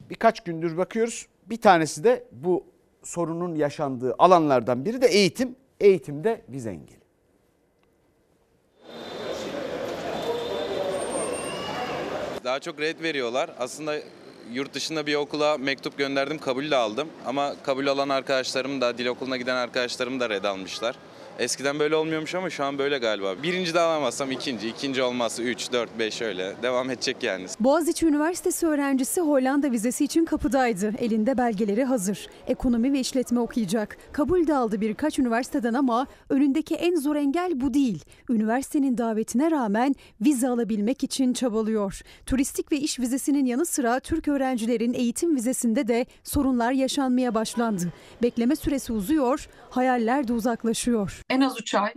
[0.00, 1.26] birkaç gündür bakıyoruz.
[1.46, 2.64] Bir tanesi de bu
[3.02, 5.56] sorunun yaşandığı alanlardan biri de eğitim.
[5.80, 6.99] Eğitimde vize engeli.
[12.44, 13.50] Daha çok red veriyorlar.
[13.58, 13.96] Aslında
[14.52, 17.08] yurt dışında bir okula mektup gönderdim, kabul de aldım.
[17.26, 20.96] Ama kabul alan arkadaşlarım da, dil okuluna giden arkadaşlarım da red almışlar.
[21.40, 23.42] Eskiden böyle olmuyormuş ama şu an böyle galiba.
[23.42, 27.46] Birinci de alamazsam ikinci, ikinci olmazsa üç, dört, beş öyle devam edecek yani.
[27.60, 30.92] Boğaziçi Üniversitesi öğrencisi Hollanda vizesi için kapıdaydı.
[30.98, 32.28] Elinde belgeleri hazır.
[32.46, 33.96] Ekonomi ve işletme okuyacak.
[34.12, 38.04] Kabul de aldı birkaç üniversiteden ama önündeki en zor engel bu değil.
[38.30, 42.00] Üniversitenin davetine rağmen vize alabilmek için çabalıyor.
[42.26, 47.92] Turistik ve iş vizesinin yanı sıra Türk öğrencilerin eğitim vizesinde de sorunlar yaşanmaya başlandı.
[48.22, 51.22] Bekleme süresi uzuyor, hayaller de uzaklaşıyor.
[51.30, 51.92] En az 3 ay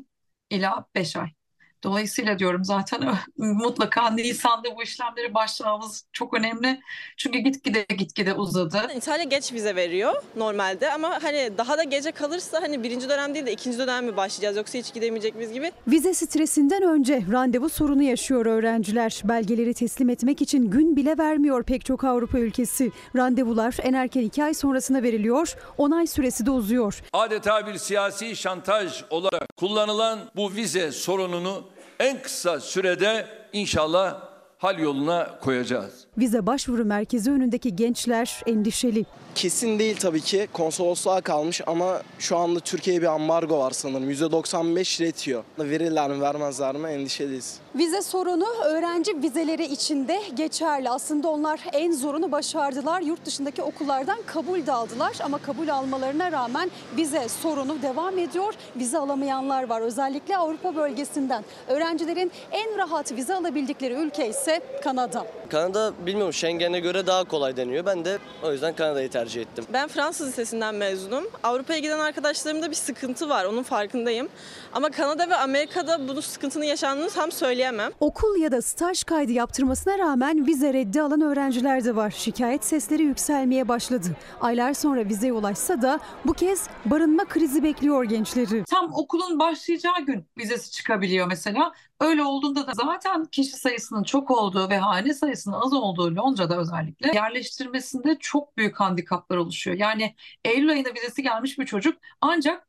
[0.48, 1.36] ila 5 ay.
[1.84, 3.02] Dolayısıyla diyorum zaten
[3.38, 6.82] mutlaka Nisan'da bu işlemleri başlamamız çok önemli.
[7.17, 8.82] Çünkü gitgide gitgide uzadı.
[8.96, 13.46] İtalya geç vize veriyor normalde ama hani daha da gece kalırsa hani birinci dönem değil
[13.46, 15.72] de ikinci dönem mi başlayacağız yoksa hiç gidemeyecek miyiz gibi.
[15.88, 19.22] Vize stresinden önce randevu sorunu yaşıyor öğrenciler.
[19.24, 22.91] Belgeleri teslim etmek için gün bile vermiyor pek çok Avrupa ülkesi.
[23.15, 27.02] Randevular en erken 2 ay sonrasına veriliyor, onay süresi de uzuyor.
[27.13, 31.73] Adeta bir siyasi şantaj olarak kullanılan bu vize sorununu
[32.04, 34.22] en kısa sürede inşallah
[34.58, 36.03] hal yoluna koyacağız.
[36.17, 39.06] Vize başvuru merkezi önündeki gençler endişeli.
[39.36, 40.47] Kesin değil tabii ki.
[40.54, 44.12] Konsolosluğa kalmış ama şu anda Türkiye'ye bir ambargo var sanırım.
[44.12, 45.43] %95 retiyor.
[45.60, 47.60] Verirler mi vermezler mi endişeliyiz.
[47.76, 50.89] Vize sorunu öğrenci vizeleri içinde geçerli.
[50.89, 53.02] Aslında onlar en zorunu başardılar.
[53.02, 58.54] Yurt dışındaki okullardan kabul de aldılar ama kabul almalarına rağmen vize sorunu devam ediyor.
[58.76, 59.82] Vize alamayanlar var.
[59.82, 61.43] Özellikle Avrupa bölgesinden.
[61.67, 65.26] Öğrencilerin en rahat vize alabildikleri ülke ise Kanada.
[65.49, 67.86] Kanada bilmiyorum Schengen'e göre daha kolay deniyor.
[67.86, 69.66] Ben de o yüzden Kanada'yı tercih ettim.
[69.74, 71.24] Ben Fransız Lisesi'nden mezunum.
[71.44, 74.30] Avrupa'ya giden arkadaşlarımda bir sıkıntı var onun farkındayım.
[74.74, 77.92] Ama Kanada ve Amerika'da bunun sıkıntının yaşandığını tam söyleyemem.
[78.00, 82.12] Okul ya da staj kaydı yaptırmasına rağmen vize reddi alan öğrenciler de var.
[82.18, 84.08] Şikayet sesleri yükselmeye başladı.
[84.42, 88.63] Aylar sonra vizeye ulaşsa da bu kez barınma krizi bekliyor gençleri.
[88.63, 91.72] Tam okulun başlayacağı gün vizesi çıkabiliyor mesela.
[92.04, 97.12] Öyle olduğunda da zaten kişi sayısının çok olduğu ve hane sayısının az olduğu Londra'da özellikle
[97.16, 99.78] yerleştirmesinde çok büyük handikaplar oluşuyor.
[99.78, 102.68] Yani Eylül ayında vizesi gelmiş bir çocuk ancak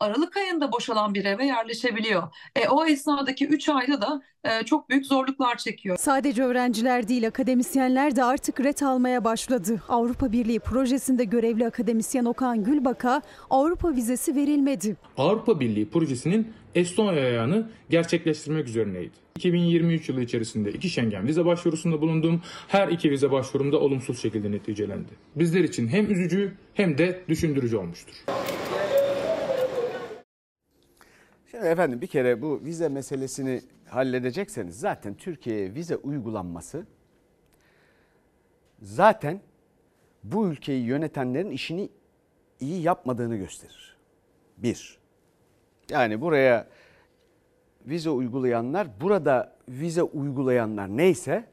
[0.00, 2.22] Aralık ayında boşalan bir eve yerleşebiliyor.
[2.56, 5.96] E, o esnadaki 3 ayda da e, çok büyük zorluklar çekiyor.
[6.00, 9.82] Sadece öğrenciler değil akademisyenler de artık ret almaya başladı.
[9.88, 14.96] Avrupa Birliği projesinde görevli akademisyen Okan Gülbak'a Avrupa vizesi verilmedi.
[15.16, 19.12] Avrupa Birliği projesinin Estonya ayağını gerçekleştirmek üzerineydi.
[19.36, 22.42] 2023 yılı içerisinde iki Schengen vize başvurusunda bulundum.
[22.68, 25.08] Her iki vize başvurumda olumsuz şekilde neticelendi.
[25.36, 28.14] Bizler için hem üzücü hem de düşündürücü olmuştur.
[31.50, 36.86] Şimdi efendim bir kere bu vize meselesini halledecekseniz zaten Türkiye'ye vize uygulanması
[38.82, 39.40] zaten
[40.24, 41.88] bu ülkeyi yönetenlerin işini
[42.60, 43.96] iyi yapmadığını gösterir.
[44.56, 44.97] Bir.
[45.90, 46.66] Yani buraya
[47.86, 51.44] vize uygulayanlar, burada vize uygulayanlar neyse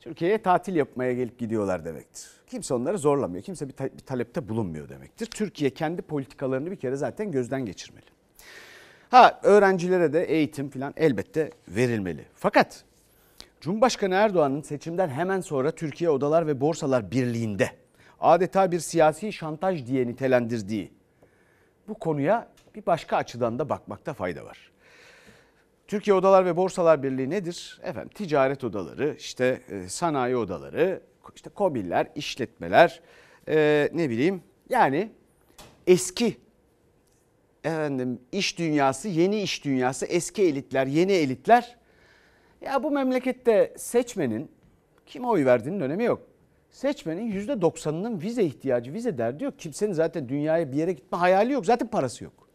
[0.00, 2.30] Türkiye'ye tatil yapmaya gelip gidiyorlar demektir.
[2.46, 3.42] Kimse onları zorlamıyor.
[3.42, 5.26] Kimse bir, ta- bir talepte bulunmuyor demektir.
[5.26, 8.06] Türkiye kendi politikalarını bir kere zaten gözden geçirmeli.
[9.10, 12.24] Ha öğrencilere de eğitim falan elbette verilmeli.
[12.34, 12.84] Fakat
[13.60, 17.70] Cumhurbaşkanı Erdoğan'ın seçimden hemen sonra Türkiye Odalar ve Borsalar Birliği'nde
[18.20, 20.92] adeta bir siyasi şantaj diye nitelendirdiği
[21.88, 24.70] bu konuya bir başka açıdan da bakmakta fayda var.
[25.88, 27.80] Türkiye Odalar ve Borsalar Birliği nedir?
[27.82, 31.00] Efendim ticaret odaları, işte e, sanayi odaları,
[31.34, 33.00] işte KOBİ'ler, işletmeler,
[33.48, 35.10] e, ne bileyim yani
[35.86, 36.36] eski
[37.64, 41.76] efendim iş dünyası, yeni iş dünyası, eski elitler, yeni elitler.
[42.60, 44.50] Ya bu memlekette seçmenin
[45.06, 46.22] kime oy verdiğinin önemi yok.
[46.70, 49.58] Seçmenin %90'ının vize ihtiyacı, vize derdi yok.
[49.58, 51.66] Kimsenin zaten dünyaya bir yere gitme hayali yok.
[51.66, 52.49] Zaten parası yok.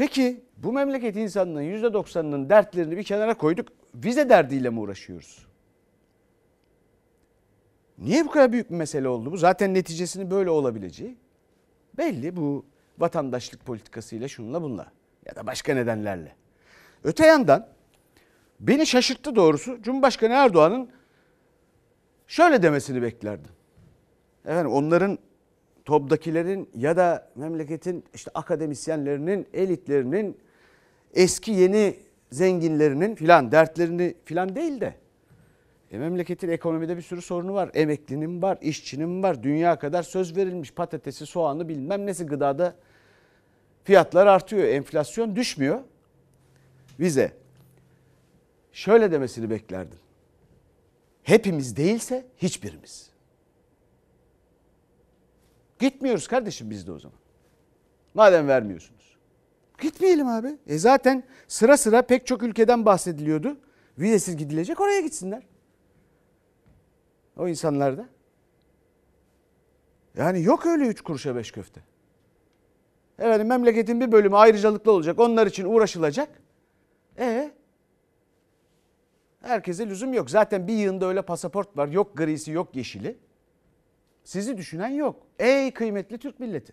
[0.00, 3.68] Peki bu memleket insanının %90'ının dertlerini bir kenara koyduk.
[3.94, 5.46] Vize derdiyle mi uğraşıyoruz?
[7.98, 9.36] Niye bu kadar büyük bir mesele oldu bu?
[9.36, 11.16] Zaten neticesinin böyle olabileceği
[11.98, 12.64] belli bu
[12.98, 14.92] vatandaşlık politikasıyla şunla bunla
[15.26, 16.36] ya da başka nedenlerle.
[17.04, 17.68] Öte yandan
[18.60, 20.90] beni şaşırttı doğrusu Cumhurbaşkanı Erdoğan'ın
[22.26, 23.52] şöyle demesini beklerdim.
[24.44, 25.18] Efendim onların
[25.84, 30.36] TOB'dakilerin ya da memleketin işte akademisyenlerinin, elitlerinin,
[31.14, 31.96] eski yeni
[32.30, 34.94] zenginlerinin filan dertlerini filan değil de
[35.90, 37.70] e, memleketin ekonomide bir sürü sorunu var.
[37.74, 39.42] Emeklinin var, işçinin var.
[39.42, 42.74] Dünya kadar söz verilmiş patatesi, soğanı bilmem nesi gıdada
[43.84, 44.64] fiyatlar artıyor.
[44.64, 45.80] Enflasyon düşmüyor.
[47.00, 47.32] Vize.
[48.72, 49.98] Şöyle demesini beklerdim.
[51.22, 53.09] Hepimiz değilse hiçbirimiz.
[55.80, 57.18] Gitmiyoruz kardeşim biz de o zaman.
[58.14, 59.16] Madem vermiyorsunuz.
[59.80, 60.58] Gitmeyelim abi.
[60.66, 63.56] E zaten sıra sıra pek çok ülkeden bahsediliyordu.
[63.98, 65.42] Vizesiz gidilecek oraya gitsinler.
[67.36, 68.08] O insanlarda.
[70.16, 71.80] Yani yok öyle üç kuruşa beş köfte.
[73.18, 75.18] Efendim memleketin bir bölümü ayrıcalıklı olacak.
[75.18, 76.28] Onlar için uğraşılacak.
[77.18, 77.50] E
[79.42, 80.30] Herkese lüzum yok.
[80.30, 81.88] Zaten bir yığında öyle pasaport var.
[81.88, 83.18] Yok grisi yok yeşili.
[84.30, 85.26] Sizi düşünen yok.
[85.38, 86.72] Ey kıymetli Türk milleti.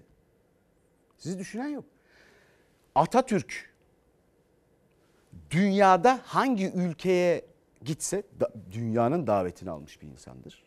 [1.17, 1.85] Sizi düşünen yok.
[2.95, 3.73] Atatürk
[5.51, 7.45] dünyada hangi ülkeye
[7.83, 8.23] gitse
[8.71, 10.63] dünyanın davetini almış bir insandır.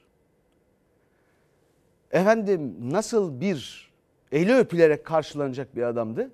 [2.10, 3.90] Efendim nasıl bir
[4.32, 6.30] eli öpülerek karşılanacak bir adamdı.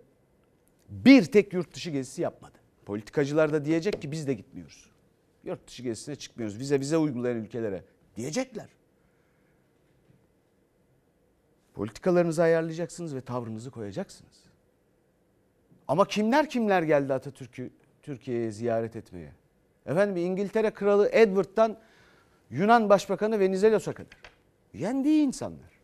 [0.89, 2.59] Bir tek yurt dışı gezisi yapmadı.
[2.87, 4.91] Politikacılar da diyecek ki biz de gitmiyoruz.
[5.45, 6.59] Yurt dışı gezisine çıkmıyoruz.
[6.59, 7.85] Vize vize uygulayan ülkelere
[8.17, 8.76] diyecekler.
[11.77, 14.45] Politikalarınızı ayarlayacaksınız ve tavrınızı koyacaksınız.
[15.89, 17.71] Ama kimler kimler geldi Atatürk'ü
[18.03, 19.33] Türkiye'ye ziyaret etmeye?
[19.87, 21.77] Efendim İngiltere Kralı Edward'dan
[22.51, 24.19] Yunan Başbakanı Venizelos'a kadar.
[24.75, 25.81] Yendiği insanlar.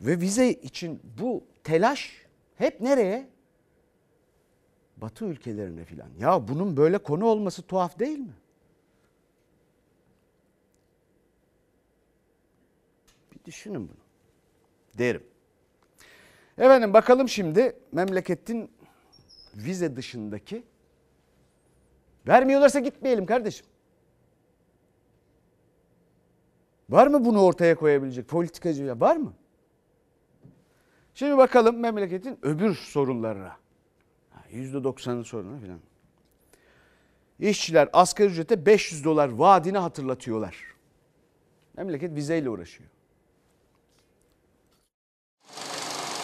[0.00, 3.28] Ve vize için bu telaş hep nereye?
[4.96, 6.10] Batı ülkelerine filan.
[6.18, 8.34] Ya bunun böyle konu olması tuhaf değil mi?
[13.50, 13.98] Düşünün bunu.
[14.98, 15.22] Derim.
[16.58, 18.70] Efendim bakalım şimdi memleketin
[19.54, 20.62] vize dışındaki
[22.26, 23.66] vermiyorlarsa gitmeyelim kardeşim.
[26.90, 29.34] Var mı bunu ortaya koyabilecek politikacı var mı?
[31.14, 33.56] Şimdi bakalım memleketin öbür sorunlarına.
[34.52, 35.80] %90'ın sorunu filan.
[37.38, 40.56] İşçiler asgari ücrete 500 dolar vaadini hatırlatıyorlar.
[41.76, 42.90] Memleket vizeyle uğraşıyor.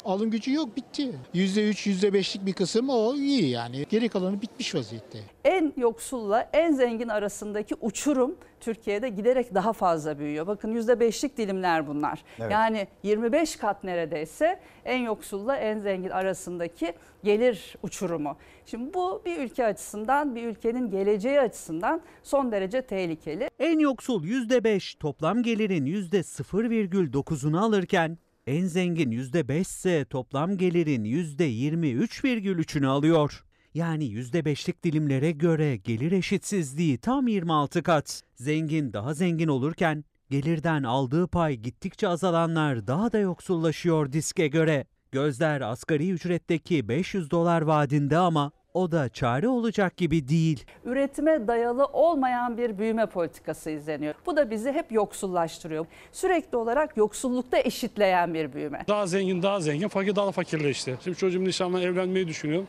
[0.06, 1.12] Alım gücü yok bitti.
[1.34, 3.86] %3, %5'lik bir kısım o iyi yani.
[3.88, 5.18] Geri kalanı bitmiş vaziyette.
[5.44, 10.46] En yoksulla en zengin arasındaki uçurum Türkiye'de giderek daha fazla büyüyor.
[10.46, 12.24] Bakın %5'lik dilimler bunlar.
[12.38, 12.52] Evet.
[12.52, 18.36] Yani 25 kat neredeyse en yoksulla en zengin arasındaki gelir uçurumu.
[18.66, 23.50] Şimdi bu bir ülke açısından, bir ülkenin geleceği açısından son derece tehlikeli.
[23.58, 33.44] En yoksul %5 toplam gelirin %0,9'unu alırken en zengin %5 ise toplam gelirin %23,3'ünü alıyor.
[33.74, 38.22] Yani %5'lik dilimlere göre gelir eşitsizliği tam 26 kat.
[38.36, 44.86] Zengin daha zengin olurken gelirden aldığı pay gittikçe azalanlar daha da yoksullaşıyor diske göre.
[45.12, 50.64] Gözler asgari ücretteki 500 dolar vaadinde ama o da çare olacak gibi değil.
[50.84, 54.14] Üretime dayalı olmayan bir büyüme politikası izleniyor.
[54.26, 55.86] Bu da bizi hep yoksullaştırıyor.
[56.12, 58.84] Sürekli olarak yoksullukta eşitleyen bir büyüme.
[58.88, 60.98] Daha zengin daha zengin, fakir daha fakirleşti.
[61.04, 62.66] Şimdi çocuğum nişanla evlenmeyi düşünüyorum.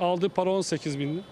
[0.00, 1.22] Aldığı para 18 bin.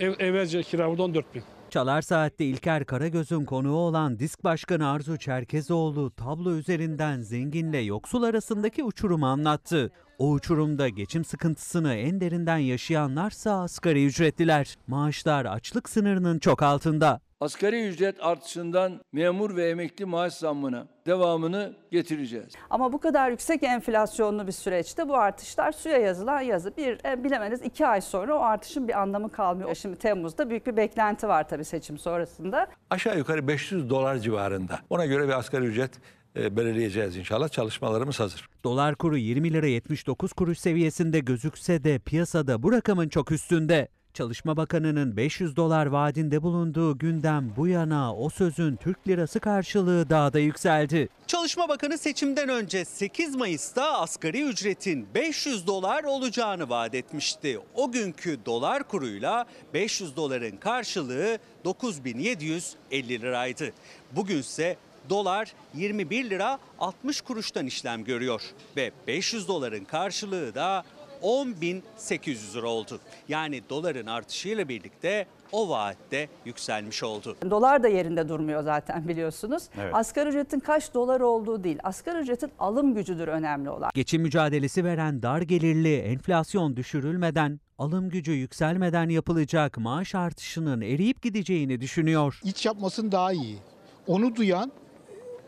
[0.00, 1.42] Ev, evvelce kira burada 14 bin.
[1.70, 8.84] Çalar Saat'te İlker Karagöz'ün konuğu olan Disk Başkanı Arzu Çerkezoğlu tablo üzerinden zenginle yoksul arasındaki
[8.84, 9.92] uçurumu anlattı.
[10.18, 14.76] O uçurumda geçim sıkıntısını en derinden yaşayanlarsa asgari ücretliler.
[14.86, 17.20] Maaşlar açlık sınırının çok altında.
[17.40, 22.52] Asgari ücret artışından memur ve emekli maaş zammına devamını getireceğiz.
[22.70, 26.76] Ama bu kadar yüksek enflasyonlu bir süreçte bu artışlar suya yazılan yazı.
[26.76, 29.74] Bir e, bilemediniz iki ay sonra o artışın bir anlamı kalmıyor.
[29.74, 32.66] Şimdi Temmuz'da büyük bir beklenti var tabii seçim sonrasında.
[32.90, 34.78] Aşağı yukarı 500 dolar civarında.
[34.90, 35.90] Ona göre bir asgari ücret
[36.36, 37.48] belirleyeceğiz inşallah.
[37.48, 38.48] Çalışmalarımız hazır.
[38.64, 43.88] Dolar kuru 20 lira 79 kuruş seviyesinde gözükse de piyasada bu rakamın çok üstünde.
[44.16, 50.32] Çalışma Bakanı'nın 500 dolar vaadinde bulunduğu günden bu yana o sözün Türk lirası karşılığı daha
[50.32, 51.08] da yükseldi.
[51.26, 57.58] Çalışma Bakanı seçimden önce 8 Mayıs'ta asgari ücretin 500 dolar olacağını vaat etmişti.
[57.74, 63.72] O günkü dolar kuruyla 500 doların karşılığı 9750 liraydı.
[64.12, 64.76] Bugünse
[65.10, 68.42] dolar 21 lira 60 kuruştan işlem görüyor
[68.76, 70.84] ve 500 doların karşılığı da
[71.22, 73.00] 10.800 lira oldu.
[73.28, 77.36] Yani doların artışıyla birlikte o vaatte yükselmiş oldu.
[77.50, 79.62] Dolar da yerinde durmuyor zaten biliyorsunuz.
[79.80, 79.94] Evet.
[79.94, 83.90] Asgari ücretin kaç dolar olduğu değil, asgari ücretin alım gücüdür önemli olan.
[83.94, 91.80] Geçim mücadelesi veren dar gelirli enflasyon düşürülmeden, alım gücü yükselmeden yapılacak maaş artışının eriyip gideceğini
[91.80, 92.40] düşünüyor.
[92.44, 93.58] İç yapmasın daha iyi.
[94.06, 94.72] Onu duyan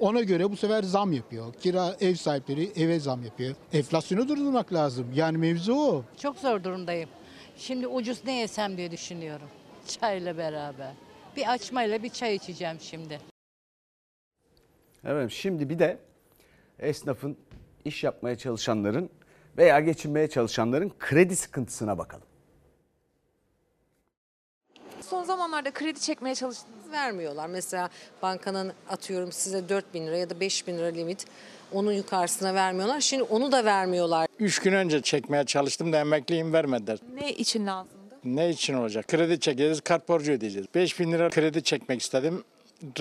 [0.00, 1.52] ona göre bu sefer zam yapıyor.
[1.52, 3.54] Kira ev sahipleri eve zam yapıyor.
[3.72, 5.06] Enflasyonu durdurmak lazım.
[5.14, 6.04] Yani mevzu o.
[6.22, 7.08] Çok zor durumdayım.
[7.56, 9.48] Şimdi ucuz ne yesem diye düşünüyorum.
[9.87, 10.92] Çayla beraber.
[11.37, 13.20] Bir açmayla bir çay içeceğim şimdi.
[15.04, 15.98] Evet şimdi bir de
[16.78, 17.37] esnafın,
[17.84, 19.11] iş yapmaya çalışanların
[19.58, 22.26] veya geçinmeye çalışanların kredi sıkıntısına bakalım.
[25.11, 27.47] Son zamanlarda kredi çekmeye çalıştığınız vermiyorlar.
[27.47, 27.90] Mesela
[28.23, 31.25] bankanın atıyorum size 4 bin lira ya da 5 bin lira limit
[31.73, 33.01] onun yukarısına vermiyorlar.
[33.01, 34.27] Şimdi onu da vermiyorlar.
[34.38, 36.99] Üç gün önce çekmeye çalıştım da emekliyim vermediler.
[37.14, 37.94] Ne için lazımdı?
[38.25, 39.09] Ne için olacak?
[39.09, 40.66] Kredi çekeceğiz, kart borcu ödeyeceğiz.
[40.75, 42.44] 5 bin lira kredi çekmek istedim,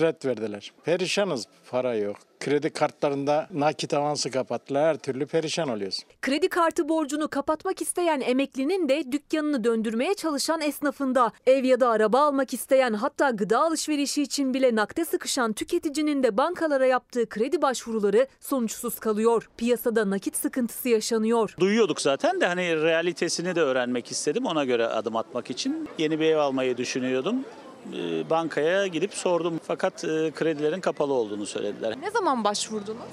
[0.00, 0.72] red verdiler.
[0.84, 2.16] Perişanız, para yok.
[2.40, 6.04] Kredi kartlarında nakit avansı kapattılar, her türlü perişan oluyoruz.
[6.22, 11.32] Kredi kartı borcunu kapatmak isteyen emeklinin de dükkanını döndürmeye çalışan esnafında.
[11.46, 16.36] Ev ya da araba almak isteyen hatta gıda alışverişi için bile nakde sıkışan tüketicinin de
[16.36, 19.50] bankalara yaptığı kredi başvuruları sonuçsuz kalıyor.
[19.56, 21.54] Piyasada nakit sıkıntısı yaşanıyor.
[21.60, 25.88] Duyuyorduk zaten de hani realitesini de öğrenmek istedim ona göre adım atmak için.
[25.98, 27.44] Yeni bir ev almayı düşünüyordum.
[27.94, 31.94] Ee, Bankaya gidip sordum fakat e, kredilerin kapalı olduğunu söylediler.
[32.00, 33.08] Ne zaman başvurdunuz?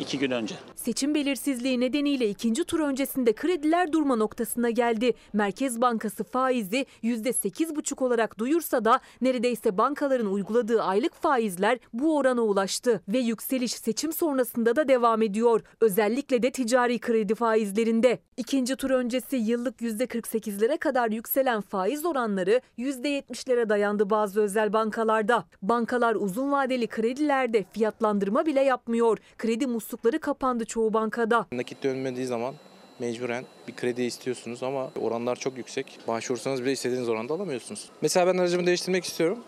[0.00, 0.54] İki gün önce.
[0.74, 5.12] Seçim belirsizliği nedeniyle ikinci tur öncesinde krediler durma noktasına geldi.
[5.32, 13.02] Merkez Bankası faizi %8,5 olarak duyursa da neredeyse bankaların uyguladığı aylık faizler bu orana ulaştı.
[13.08, 15.60] Ve yükseliş seçim sonrasında da devam ediyor.
[15.80, 18.18] Özellikle de ticari kredi faizlerinde.
[18.36, 25.44] İkinci tur öncesi yıllık %48'lere kadar yükselen faiz oranları %70'lere dayandı bazı özel bankalarda.
[25.62, 29.18] Bankalar uzun vadeli kredilerde fiyatlandırma bile yapmıyor.
[29.38, 31.46] Kredi muslukları kapandı çoğu bankada.
[31.52, 32.54] Nakit dönmediği zaman
[32.98, 35.98] mecburen bir kredi istiyorsunuz ama oranlar çok yüksek.
[36.08, 37.90] Başvursanız bile istediğiniz oranda alamıyorsunuz.
[38.02, 39.38] Mesela ben aracımı değiştirmek istiyorum.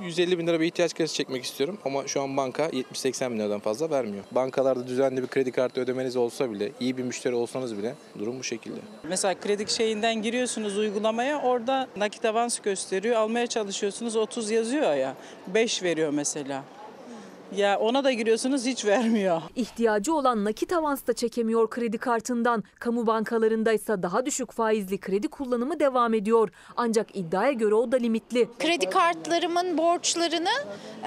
[0.00, 3.60] 150 bin lira bir ihtiyaç kredisi çekmek istiyorum ama şu an banka 70-80 bin liradan
[3.60, 4.24] fazla vermiyor.
[4.32, 8.44] Bankalarda düzenli bir kredi kartı ödemeniz olsa bile, iyi bir müşteri olsanız bile durum bu
[8.44, 8.80] şekilde.
[9.08, 13.16] Mesela kredi şeyinden giriyorsunuz uygulamaya orada nakit avans gösteriyor.
[13.16, 15.16] Almaya çalışıyorsunuz 30 yazıyor ya
[15.54, 16.64] 5 veriyor mesela.
[17.56, 19.42] Ya ona da giriyorsunuz hiç vermiyor.
[19.56, 22.64] İhtiyacı olan nakit avans da çekemiyor kredi kartından.
[22.78, 26.48] Kamu bankalarında ise daha düşük faizli kredi kullanımı devam ediyor.
[26.76, 28.48] Ancak iddiaya göre o da limitli.
[28.58, 30.50] Kredi kartlarımın borçlarını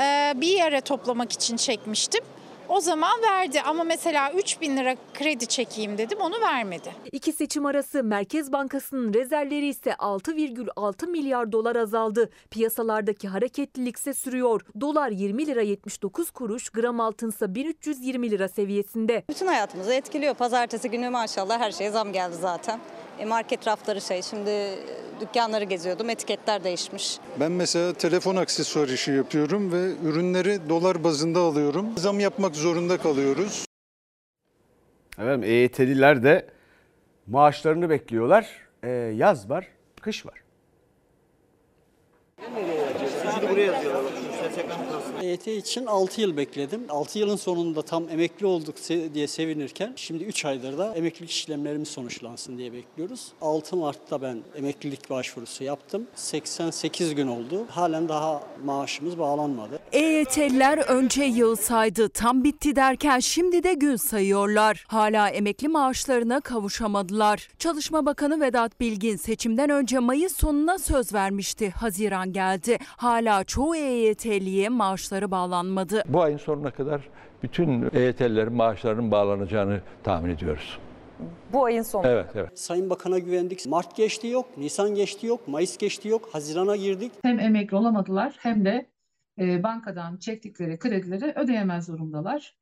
[0.01, 2.23] e, bir yere toplamak için çekmiştim.
[2.69, 6.95] O zaman verdi ama mesela 3 bin lira kredi çekeyim dedim onu vermedi.
[7.11, 12.29] İki seçim arası Merkez Bankası'nın rezervleri ise 6,6 milyar dolar azaldı.
[12.51, 14.61] Piyasalardaki hareketlilik ise sürüyor.
[14.81, 19.23] Dolar 20 lira 79 kuruş, gram altınsa 1320 lira seviyesinde.
[19.29, 20.33] Bütün hayatımızı etkiliyor.
[20.33, 22.79] Pazartesi günü maşallah her şeye zam geldi zaten.
[23.19, 24.75] E market rafları şey şimdi e,
[25.21, 27.17] dükkanları geziyordum etiketler değişmiş.
[27.39, 31.97] Ben mesela telefon aksesuar işi yapıyorum ve ürünleri dolar bazında alıyorum.
[31.97, 33.65] Zam yapmak zorunda kalıyoruz.
[35.19, 36.47] Efendim EYT'liler de
[37.27, 38.49] maaşlarını bekliyorlar.
[38.83, 39.67] Ee, yaz var,
[40.01, 40.41] kış var.
[45.25, 46.81] EYT için 6 yıl bekledim.
[46.89, 48.75] 6 yılın sonunda tam emekli olduk
[49.13, 53.31] diye sevinirken şimdi 3 aydır da emeklilik işlemlerimiz sonuçlansın diye bekliyoruz.
[53.41, 56.07] 6 Mart'ta ben emeklilik başvurusu yaptım.
[56.15, 57.65] 88 gün oldu.
[57.69, 59.79] Halen daha maaşımız bağlanmadı.
[59.91, 62.09] EYT'liler önce yıl saydı.
[62.09, 64.85] Tam bitti derken şimdi de gün sayıyorlar.
[64.87, 67.47] Hala emekli maaşlarına kavuşamadılar.
[67.59, 71.69] Çalışma Bakanı Vedat Bilgin seçimden önce Mayıs sonuna söz vermişti.
[71.69, 72.77] Haziran geldi.
[72.97, 76.03] Hala çoğu EYT'liye maaşları bağlanmadı.
[76.07, 77.01] Bu ayın sonuna kadar
[77.43, 80.79] bütün EYT'lilerin maaşlarının bağlanacağını tahmin ediyoruz.
[81.53, 82.07] Bu ayın sonu.
[82.07, 82.59] Evet, evet.
[82.59, 83.65] Sayın Bakan'a güvendik.
[83.65, 87.11] Mart geçti yok, Nisan geçti yok, Mayıs geçti yok, Haziran'a girdik.
[87.21, 88.85] Hem emekli olamadılar hem de
[89.39, 92.55] e, bankadan çektikleri kredileri ödeyemez durumdalar.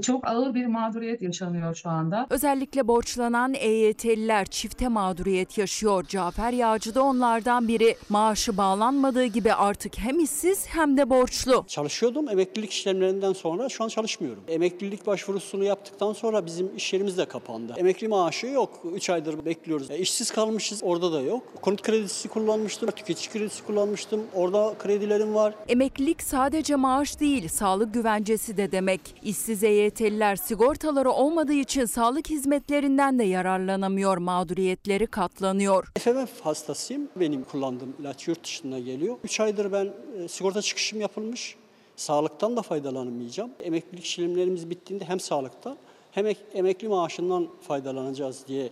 [0.00, 2.26] Çok ağır bir mağduriyet yaşanıyor şu anda.
[2.30, 6.04] Özellikle borçlanan EYT'liler çifte mağduriyet yaşıyor.
[6.08, 7.96] Cafer Yağcı da onlardan biri.
[8.08, 11.64] Maaşı bağlanmadığı gibi artık hem işsiz hem de borçlu.
[11.68, 12.28] Çalışıyordum.
[12.28, 14.42] Emeklilik işlemlerinden sonra şu an çalışmıyorum.
[14.48, 17.74] Emeklilik başvurusunu yaptıktan sonra bizim iş yerimiz de kapandı.
[17.76, 18.82] Emekli maaşı yok.
[18.94, 19.90] 3 aydır bekliyoruz.
[19.90, 20.80] E, işsiz kalmışız.
[20.82, 21.42] Orada da yok.
[21.62, 22.90] Konut kredisi kullanmıştım.
[22.90, 24.20] Tüketici kredisi kullanmıştım.
[24.34, 25.54] Orada kredilerim var.
[25.68, 29.00] Emeklilik sadece maaş değil, sağlık güvencesi de demek.
[29.22, 35.88] İşsiz EYT'liler sigortaları olmadığı için sağlık hizmetlerinden de yararlanamıyor, mağduriyetleri katlanıyor.
[35.98, 37.08] FMF hastasıyım.
[37.16, 39.16] Benim kullandığım ilaç yurt dışına geliyor.
[39.24, 39.92] 3 aydır ben
[40.24, 41.56] e, sigorta çıkışım yapılmış.
[41.96, 43.50] Sağlıktan da faydalanamayacağım.
[43.60, 45.76] Emeklilik işlemlerimiz bittiğinde hem sağlıktan
[46.12, 48.70] hem ek- emekli maaşından faydalanacağız diye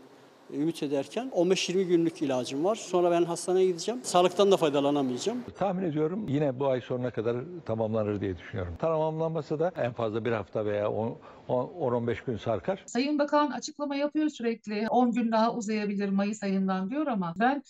[0.54, 2.74] ümit ederken 15-20 günlük ilacım var.
[2.74, 4.00] Sonra ben hastaneye gideceğim.
[4.04, 5.44] Sağlıktan da faydalanamayacağım.
[5.58, 7.36] Tahmin ediyorum yine bu ay sonuna kadar
[7.66, 8.76] tamamlanır diye düşünüyorum.
[8.78, 12.82] Tamamlanmasa da en fazla bir hafta veya 10 10-15 gün sarkar.
[12.86, 17.62] Sayın Bakan açıklama yapıyor sürekli 10 gün daha uzayabilir Mayıs ayından diyor ama ben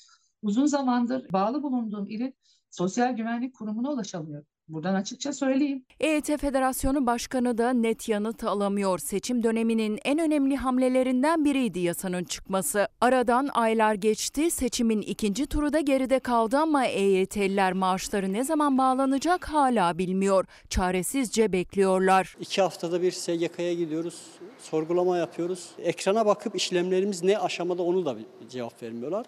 [0.43, 2.35] uzun zamandır bağlı bulunduğum ilin
[2.71, 4.47] Sosyal Güvenlik Kurumu'na ulaşamıyorum.
[4.73, 5.85] Buradan açıkça söyleyeyim.
[6.01, 8.99] EYT Federasyonu Başkanı da net yanıt alamıyor.
[8.99, 12.89] Seçim döneminin en önemli hamlelerinden biriydi yasanın çıkması.
[13.01, 19.49] Aradan aylar geçti, seçimin ikinci turu da geride kaldı ama EYT'liler maaşları ne zaman bağlanacak
[19.49, 20.45] hala bilmiyor.
[20.69, 22.37] Çaresizce bekliyorlar.
[22.41, 24.23] İki haftada bir SGK'ya gidiyoruz.
[24.59, 25.69] Sorgulama yapıyoruz.
[25.79, 28.17] Ekrana bakıp işlemlerimiz ne aşamada onu da
[28.49, 29.27] cevap vermiyorlar.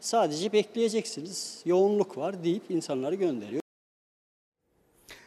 [0.00, 1.62] Sadece bekleyeceksiniz.
[1.64, 3.61] Yoğunluk var deyip insanları gönderiyor.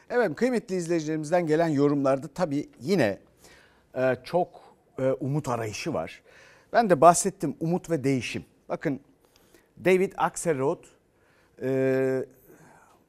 [0.10, 3.20] Evet kıymetli izleyicilerimizden gelen yorumlarda tabii yine
[3.96, 4.62] e, çok
[5.00, 6.22] e, umut arayışı var.
[6.74, 8.46] Ben de bahsettim umut ve değişim.
[8.70, 9.00] Bakın
[9.86, 10.84] David Axelrod
[11.62, 12.26] e,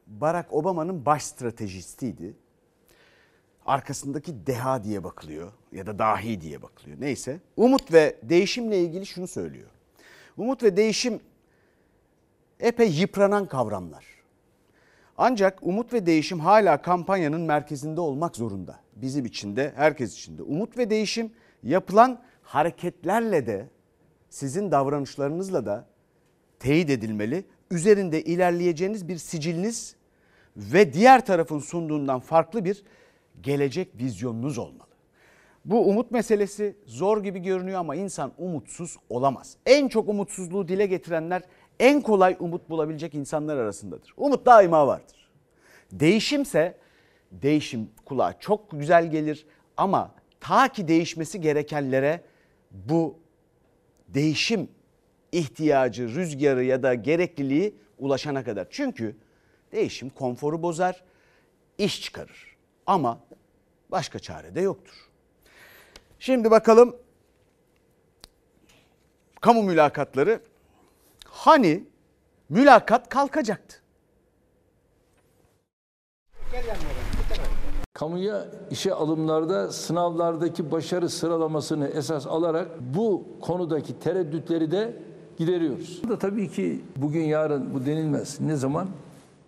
[0.06, 2.34] Barack Obama'nın baş stratejistiydi.
[3.66, 7.00] Arkasındaki deha diye bakılıyor ya da dahi diye bakılıyor.
[7.00, 9.68] Neyse umut ve değişimle ilgili şunu söylüyor.
[10.36, 11.20] Umut ve değişim
[12.60, 14.15] epey yıpranan kavramlar.
[15.18, 18.80] Ancak umut ve değişim hala kampanyanın merkezinde olmak zorunda.
[18.96, 20.42] Bizim için de herkes için de.
[20.42, 21.30] Umut ve değişim
[21.62, 23.68] yapılan hareketlerle de
[24.30, 25.86] sizin davranışlarınızla da
[26.58, 27.44] teyit edilmeli.
[27.70, 29.96] Üzerinde ilerleyeceğiniz bir siciliniz
[30.56, 32.84] ve diğer tarafın sunduğundan farklı bir
[33.40, 34.86] gelecek vizyonunuz olmalı.
[35.64, 39.56] Bu umut meselesi zor gibi görünüyor ama insan umutsuz olamaz.
[39.66, 41.42] En çok umutsuzluğu dile getirenler
[41.80, 44.14] en kolay umut bulabilecek insanlar arasındadır.
[44.16, 45.30] Umut daima vardır.
[45.92, 46.78] Değişimse
[47.32, 49.46] değişim kulağa çok güzel gelir
[49.76, 52.20] ama ta ki değişmesi gerekenlere
[52.70, 53.18] bu
[54.08, 54.68] değişim
[55.32, 58.66] ihtiyacı, rüzgarı ya da gerekliliği ulaşana kadar.
[58.70, 59.16] Çünkü
[59.72, 61.04] değişim konforu bozar,
[61.78, 62.56] iş çıkarır.
[62.86, 63.20] Ama
[63.90, 64.94] başka çare de yoktur.
[66.18, 66.96] Şimdi bakalım
[69.40, 70.40] kamu mülakatları
[71.36, 71.84] hani
[72.48, 73.76] mülakat kalkacaktı.
[77.92, 85.02] Kamuya işe alımlarda sınavlardaki başarı sıralamasını esas alarak bu konudaki tereddütleri de
[85.38, 86.00] gideriyoruz.
[86.04, 88.40] Bu da tabii ki bugün yarın bu denilmez.
[88.40, 88.88] Ne zaman?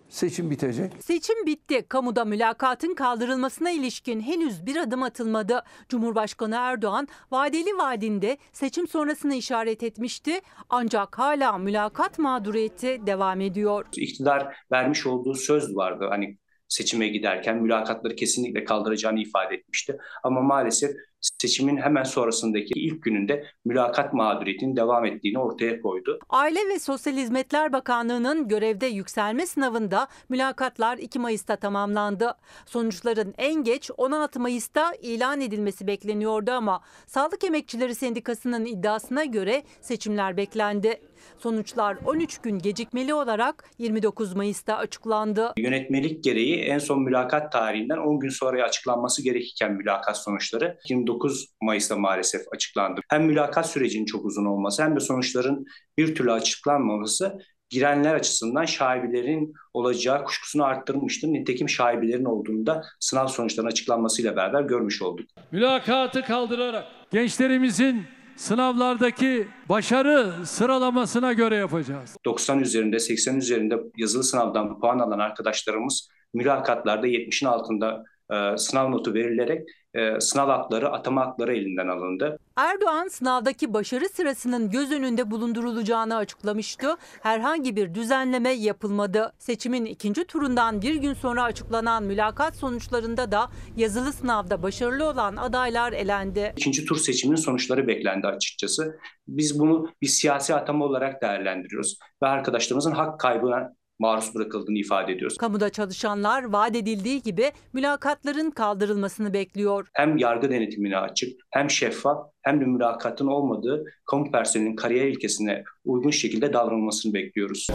[0.09, 0.91] Seçim bitecek.
[0.99, 1.85] Seçim bitti.
[1.89, 5.63] Kamuda mülakatın kaldırılmasına ilişkin henüz bir adım atılmadı.
[5.89, 10.41] Cumhurbaşkanı Erdoğan vadeli vaadinde seçim sonrasını işaret etmişti.
[10.69, 13.85] Ancak hala mülakat mağduriyeti devam ediyor.
[13.95, 16.05] İktidar vermiş olduğu söz vardı.
[16.09, 16.37] Hani
[16.67, 19.97] seçime giderken mülakatları kesinlikle kaldıracağını ifade etmişti.
[20.23, 20.91] Ama maalesef
[21.21, 26.19] seçimin hemen sonrasındaki ilk gününde mülakat mağduriyetinin devam ettiğini ortaya koydu.
[26.29, 32.33] Aile ve Sosyal Hizmetler Bakanlığı'nın görevde yükselme sınavında mülakatlar 2 Mayıs'ta tamamlandı.
[32.65, 40.37] Sonuçların en geç 16 Mayıs'ta ilan edilmesi bekleniyordu ama Sağlık Emekçileri Sendikası'nın iddiasına göre seçimler
[40.37, 41.01] beklendi.
[41.37, 45.53] Sonuçlar 13 gün gecikmeli olarak 29 Mayıs'ta açıklandı.
[45.57, 51.95] Yönetmelik gereği en son mülakat tarihinden 10 gün sonra açıklanması gerekirken mülakat sonuçları 29 Mayıs'ta
[51.95, 53.01] maalesef açıklandı.
[53.09, 55.65] Hem mülakat sürecinin çok uzun olması hem de sonuçların
[55.97, 57.39] bir türlü açıklanmaması
[57.69, 61.33] girenler açısından şaibelerin olacağı kuşkusunu arttırmıştı.
[61.33, 65.29] Nitekim şaibelerin olduğunu da sınav sonuçlarının açıklanmasıyla beraber görmüş olduk.
[65.51, 68.03] Mülakatı kaldırarak gençlerimizin
[68.39, 72.15] sınavlardaki başarı sıralamasına göre yapacağız.
[72.25, 79.13] 90 üzerinde 80 üzerinde yazılı sınavdan puan alan arkadaşlarımız mülakatlarda 70'in altında e, sınav notu
[79.13, 79.69] verilerek
[79.99, 82.39] e, sınav hakları, atama hakları elinden alındı.
[82.55, 86.97] Erdoğan sınavdaki başarı sırasının göz önünde bulundurulacağını açıklamıştı.
[87.21, 89.33] Herhangi bir düzenleme yapılmadı.
[89.39, 95.93] Seçimin ikinci turundan bir gün sonra açıklanan mülakat sonuçlarında da yazılı sınavda başarılı olan adaylar
[95.93, 96.53] elendi.
[96.57, 98.99] İkinci tur seçiminin sonuçları beklendi açıkçası.
[99.27, 105.37] Biz bunu bir siyasi atama olarak değerlendiriyoruz ve arkadaşlarımızın hak kaybına maruz bırakıldığını ifade ediyoruz.
[105.37, 109.87] Kamuda çalışanlar vaat edildiği gibi mülakatların kaldırılmasını bekliyor.
[109.93, 116.11] Hem yargı denetimine açık, hem şeffaf, hem de mülakatın olmadığı kamu personelinin kariyer ilkesine uygun
[116.11, 117.67] şekilde davranılmasını bekliyoruz.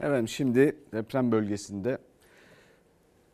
[0.00, 1.98] Efendim şimdi deprem bölgesinde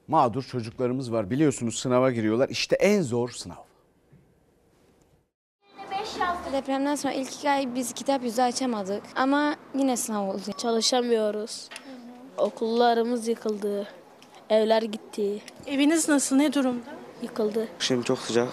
[0.09, 1.31] mağdur çocuklarımız var.
[1.31, 2.49] Biliyorsunuz sınava giriyorlar.
[2.49, 3.66] İşte en zor sınav.
[6.53, 10.53] Depremden sonra ilk iki ay biz kitap yüzü açamadık ama yine sınav oldu.
[10.57, 11.69] Çalışamıyoruz.
[12.39, 13.89] Okullarımız yıkıldı.
[14.51, 15.43] Evler gitti.
[15.67, 16.85] Eviniz nasıl, ne durumda?
[17.23, 17.69] Yıkıldı.
[17.79, 18.49] Şimdi çok sıcak.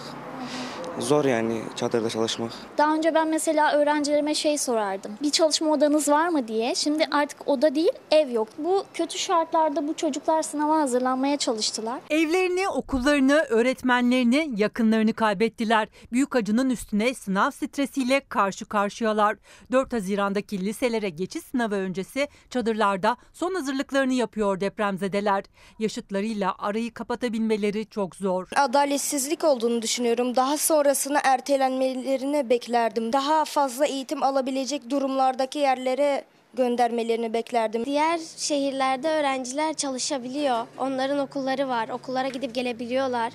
[0.98, 2.52] Zor yani çadırda çalışmak.
[2.78, 5.12] Daha önce ben mesela öğrencilerime şey sorardım.
[5.22, 6.74] Bir çalışma odanız var mı diye.
[6.74, 8.48] Şimdi artık oda değil ev yok.
[8.58, 12.00] Bu kötü şartlarda bu çocuklar sınava hazırlanmaya çalıştılar.
[12.10, 15.88] Evlerini, okullarını, öğretmenlerini, yakınlarını kaybettiler.
[16.12, 19.36] Büyük acının üstüne sınav stresiyle karşı karşıyalar.
[19.72, 25.44] 4 Haziran'daki liselere geçiş sınavı öncesi çadırlarda son hazırlıklarını yapıyor depremzedeler.
[25.78, 28.48] Yaşıtlarıyla arayı kapatabilmeleri çok zor.
[28.56, 30.36] Adaletsizlik olduğunu düşünüyorum.
[30.36, 33.12] Daha sonrasını ertelenmelerini beklerdim.
[33.12, 36.24] Daha fazla eğitim alabilecek durumlardaki yerlere
[36.54, 37.84] göndermelerini beklerdim.
[37.84, 40.66] Diğer şehirlerde öğrenciler çalışabiliyor.
[40.78, 41.88] Onların okulları var.
[41.88, 43.32] Okullara gidip gelebiliyorlar.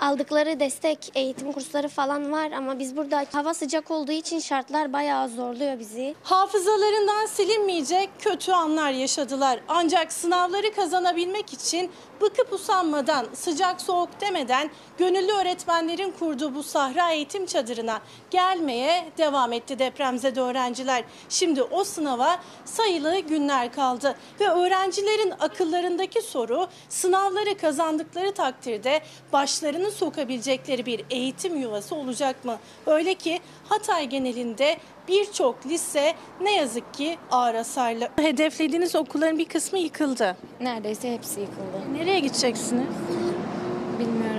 [0.00, 5.28] Aldıkları destek, eğitim kursları falan var ama biz burada hava sıcak olduğu için şartlar bayağı
[5.28, 6.14] zorluyor bizi.
[6.22, 9.60] Hafızalarından silinmeyecek kötü anlar yaşadılar.
[9.68, 11.90] Ancak sınavları kazanabilmek için
[12.24, 18.00] bıkıp usanmadan, sıcak soğuk demeden gönüllü öğretmenlerin kurduğu bu sahra eğitim çadırına
[18.30, 21.04] gelmeye devam etti depremzede öğrenciler.
[21.28, 29.02] Şimdi o sınava sayılı günler kaldı ve öğrencilerin akıllarındaki soru sınavları kazandıkları takdirde
[29.32, 32.58] başlarını sokabilecekleri bir eğitim yuvası olacak mı?
[32.86, 34.76] Öyle ki Hatay genelinde
[35.08, 38.08] birçok lise ne yazık ki ağır hasarlı.
[38.16, 40.36] Hedeflediğiniz okulların bir kısmı yıkıldı.
[40.60, 41.94] Neredeyse hepsi yıkıldı.
[41.94, 42.84] Nereye gideceksiniz?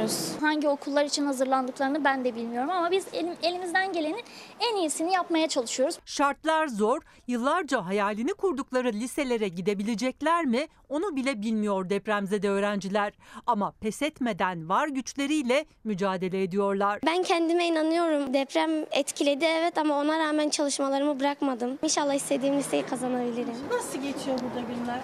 [0.06, 0.42] Bilmiyoruz.
[0.42, 4.24] Hangi okullar için hazırlandıklarını ben de bilmiyorum ama biz elim, elimizden gelenin
[4.60, 6.00] en iyisini yapmaya çalışıyoruz.
[6.06, 7.02] Şartlar zor.
[7.28, 10.68] Yıllarca hayalini kurdukları liselere gidebilecekler mi?
[10.90, 13.14] Onu bile bilmiyor depremzede öğrenciler.
[13.48, 17.00] Ama pes etmeden var güçleriyle mücadele ediyorlar.
[17.06, 18.34] Ben kendime inanıyorum.
[18.34, 21.80] Deprem etkiledi evet ama ona rağmen çalışmalarımı bırakmadım.
[21.84, 23.54] İnşallah istediğim liseyi kazanabilirim.
[23.72, 25.00] Nasıl geçiyor burada günler?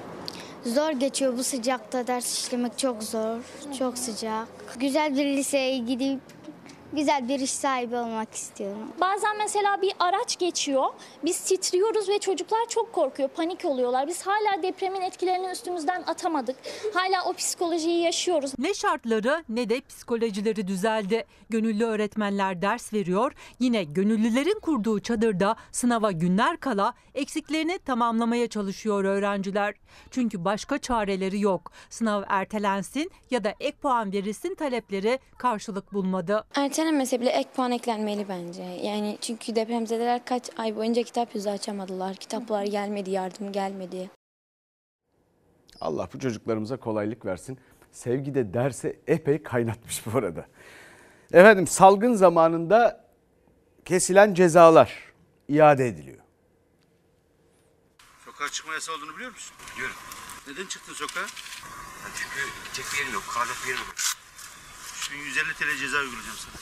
[0.66, 3.38] Zor geçiyor bu sıcakta ders işlemek çok zor,
[3.80, 4.48] çok sıcak.
[4.80, 6.20] Güzel bir liseye gidip
[6.94, 8.88] güzel bir iş sahibi olmak istiyorum.
[9.02, 10.86] Bazen mesela bir araç geçiyor,
[11.26, 14.08] biz titriyoruz ve çocuklar çok korkuyor, panik oluyorlar.
[14.08, 16.56] Biz hala depremin etkilerini üstümüzden atamadık.
[16.94, 18.52] Hala o psikolojiyi yaşıyoruz.
[18.58, 21.26] Ne şartları ne de psikolojileri düzeldi.
[21.50, 23.32] Gönüllü öğretmenler ders veriyor.
[23.60, 29.76] Yine gönüllülerin kurduğu çadırda sınava günler kala eksiklerini tamamlamaya çalışıyor öğrenciler.
[30.12, 31.72] Çünkü başka çareleri yok.
[31.90, 36.44] Sınav ertelensin ya da ek puan verilsin talepleri karşılık bulmadı.
[36.56, 38.64] Ertelenmese bile ek puan eklenmeli bence.
[38.64, 42.16] Yani çünkü depremzedeler kaç ay boyunca kitap yüzü açamadılar.
[42.16, 44.10] Kitaplar gelmedi, yardım gelmedi.
[45.82, 47.58] Allah bu çocuklarımıza kolaylık versin.
[47.92, 50.46] Sevgi de derse epey kaynatmış bu arada.
[51.34, 53.06] Efendim salgın zamanında
[53.86, 54.94] kesilen cezalar
[55.48, 56.18] iade ediliyor.
[58.42, 59.54] Sokağa çıkma yasağı olduğunu biliyor musun?
[59.74, 59.96] Biliyorum.
[60.48, 61.26] Neden çıktın sokağa?
[62.16, 63.96] çünkü gidecek bir yerim yok, kalacak bir yerim yok.
[65.26, 66.56] 150 TL ceza uygulayacağım sana.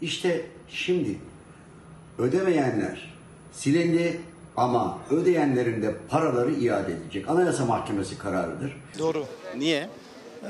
[0.00, 1.18] İşte şimdi
[2.18, 3.14] ödemeyenler
[3.52, 4.20] silindi
[4.56, 7.28] ama ödeyenlerin de paraları iade edilecek.
[7.28, 8.76] Anayasa Mahkemesi kararıdır.
[8.98, 9.26] Doğru.
[9.56, 9.90] Niye?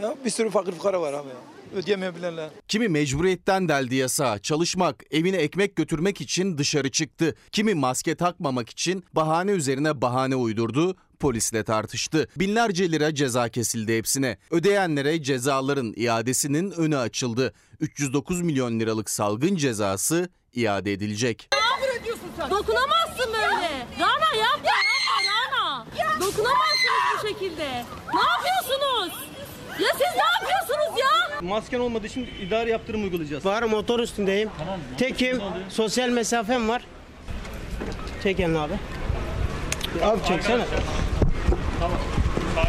[0.03, 1.29] Ya, bir sürü fakir fukara var abi.
[1.75, 2.51] Ödeyemeyebilenler.
[2.69, 4.39] Kimi mecburiyetten deldi yasağa.
[4.39, 7.35] Çalışmak, evine ekmek götürmek için dışarı çıktı.
[7.53, 10.97] Kimi maske takmamak için bahane üzerine bahane uydurdu.
[11.21, 12.29] Polisle tartıştı.
[12.37, 14.39] Binlerce lira ceza kesildi hepsine.
[14.51, 17.55] Ödeyenlere cezaların iadesinin önü açıldı.
[17.81, 21.49] 309 milyon liralık salgın cezası iade edilecek.
[21.53, 22.51] Ne ediyorsun sen?
[22.51, 23.87] Dokunamazsın böyle.
[24.01, 25.87] Rana yapma yapma Rana.
[26.21, 27.85] Dokunamazsınız bu şekilde.
[28.15, 29.34] Ne yapıyorsunuz?
[29.81, 31.41] Ya siz ne yapıyorsunuz ya?
[31.41, 33.47] Masken olmadığı için idari yaptırım uygulayacağız.
[33.47, 34.51] Var motor üstündeyim.
[34.99, 35.41] Tekim.
[35.69, 36.83] Sosyal mesafem var.
[38.23, 38.73] Çek elini abi.
[40.03, 40.65] Abi çeksene.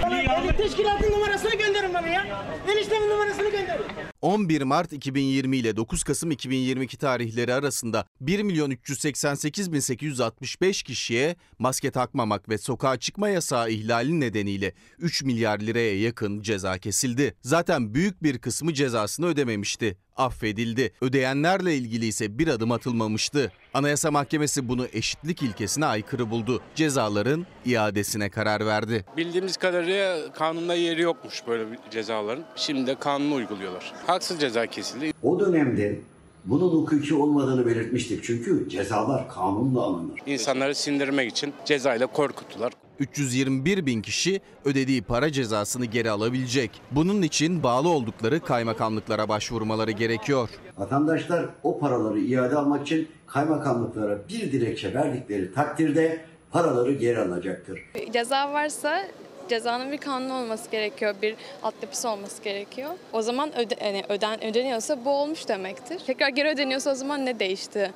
[0.03, 2.25] Bana teşkilatın numarasını gönderin bana ya.
[2.73, 3.85] Eniştemin numarasını gönderin.
[4.25, 11.35] 11 Mart 2020 ile 9 Kasım 2022 tarihleri arasında 1 milyon 388 bin 865 kişiye
[11.59, 17.35] maske takmamak ve sokağa çıkma yasağı ihlali nedeniyle 3 milyar liraya yakın ceza kesildi.
[17.41, 19.97] Zaten büyük bir kısmı cezasını ödememişti.
[20.17, 20.93] Affedildi.
[21.01, 23.51] Ödeyenlerle ilgili ise bir adım atılmamıştı.
[23.73, 26.61] Anayasa Mahkemesi bunu eşitlik ilkesine aykırı buldu.
[26.75, 29.05] Cezaların iadesine karar verdi.
[29.17, 32.45] Bildiğimiz kadarıyla kanunda yeri yokmuş böyle cezaların.
[32.55, 33.93] Şimdi de kanunu uyguluyorlar.
[34.15, 35.13] Haksız ceza kesildi.
[35.23, 35.99] O dönemde
[36.45, 38.23] bunun hukuki olmadığını belirtmiştik.
[38.23, 40.19] Çünkü cezalar kanunla alınır.
[40.25, 42.73] İnsanları sindirmek için cezayla korkuttular.
[42.99, 46.71] 321 bin kişi ödediği para cezasını geri alabilecek.
[46.91, 50.49] Bunun için bağlı oldukları kaymakamlıklara başvurmaları gerekiyor.
[50.77, 57.79] Vatandaşlar o paraları iade almak için kaymakamlıklara bir dilekçe verdikleri takdirde paraları geri alacaktır.
[58.13, 59.07] Ceza varsa
[59.49, 62.91] cezanın bir kanunu olması gerekiyor, bir altyapısı olması gerekiyor.
[63.13, 65.99] O zaman öde, yani öden, ödeniyorsa bu olmuş demektir.
[65.99, 67.93] Tekrar geri ödeniyorsa o zaman ne değişti?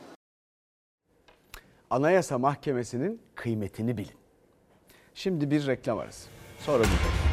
[1.90, 4.20] Anayasa Mahkemesi'nin kıymetini bilin.
[5.14, 6.30] Şimdi bir reklam arası.
[6.60, 7.30] Sonra buradayız.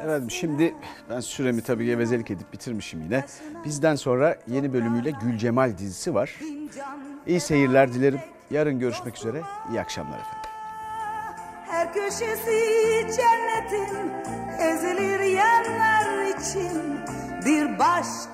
[0.00, 0.74] Efendim şimdi
[1.10, 3.24] ben süremi tabii gevezelik edip bitirmişim yine.
[3.64, 6.40] Bizden sonra yeni bölümüyle Gülcemal dizisi var.
[7.26, 8.20] İyi seyirler dilerim.
[8.50, 9.42] Yarın görüşmek üzere.
[9.70, 10.33] İyi akşamlar efendim.
[11.74, 12.60] Her köşesi
[13.16, 14.12] cennetin
[14.58, 17.00] ezilir yerler için
[17.44, 18.33] bir başka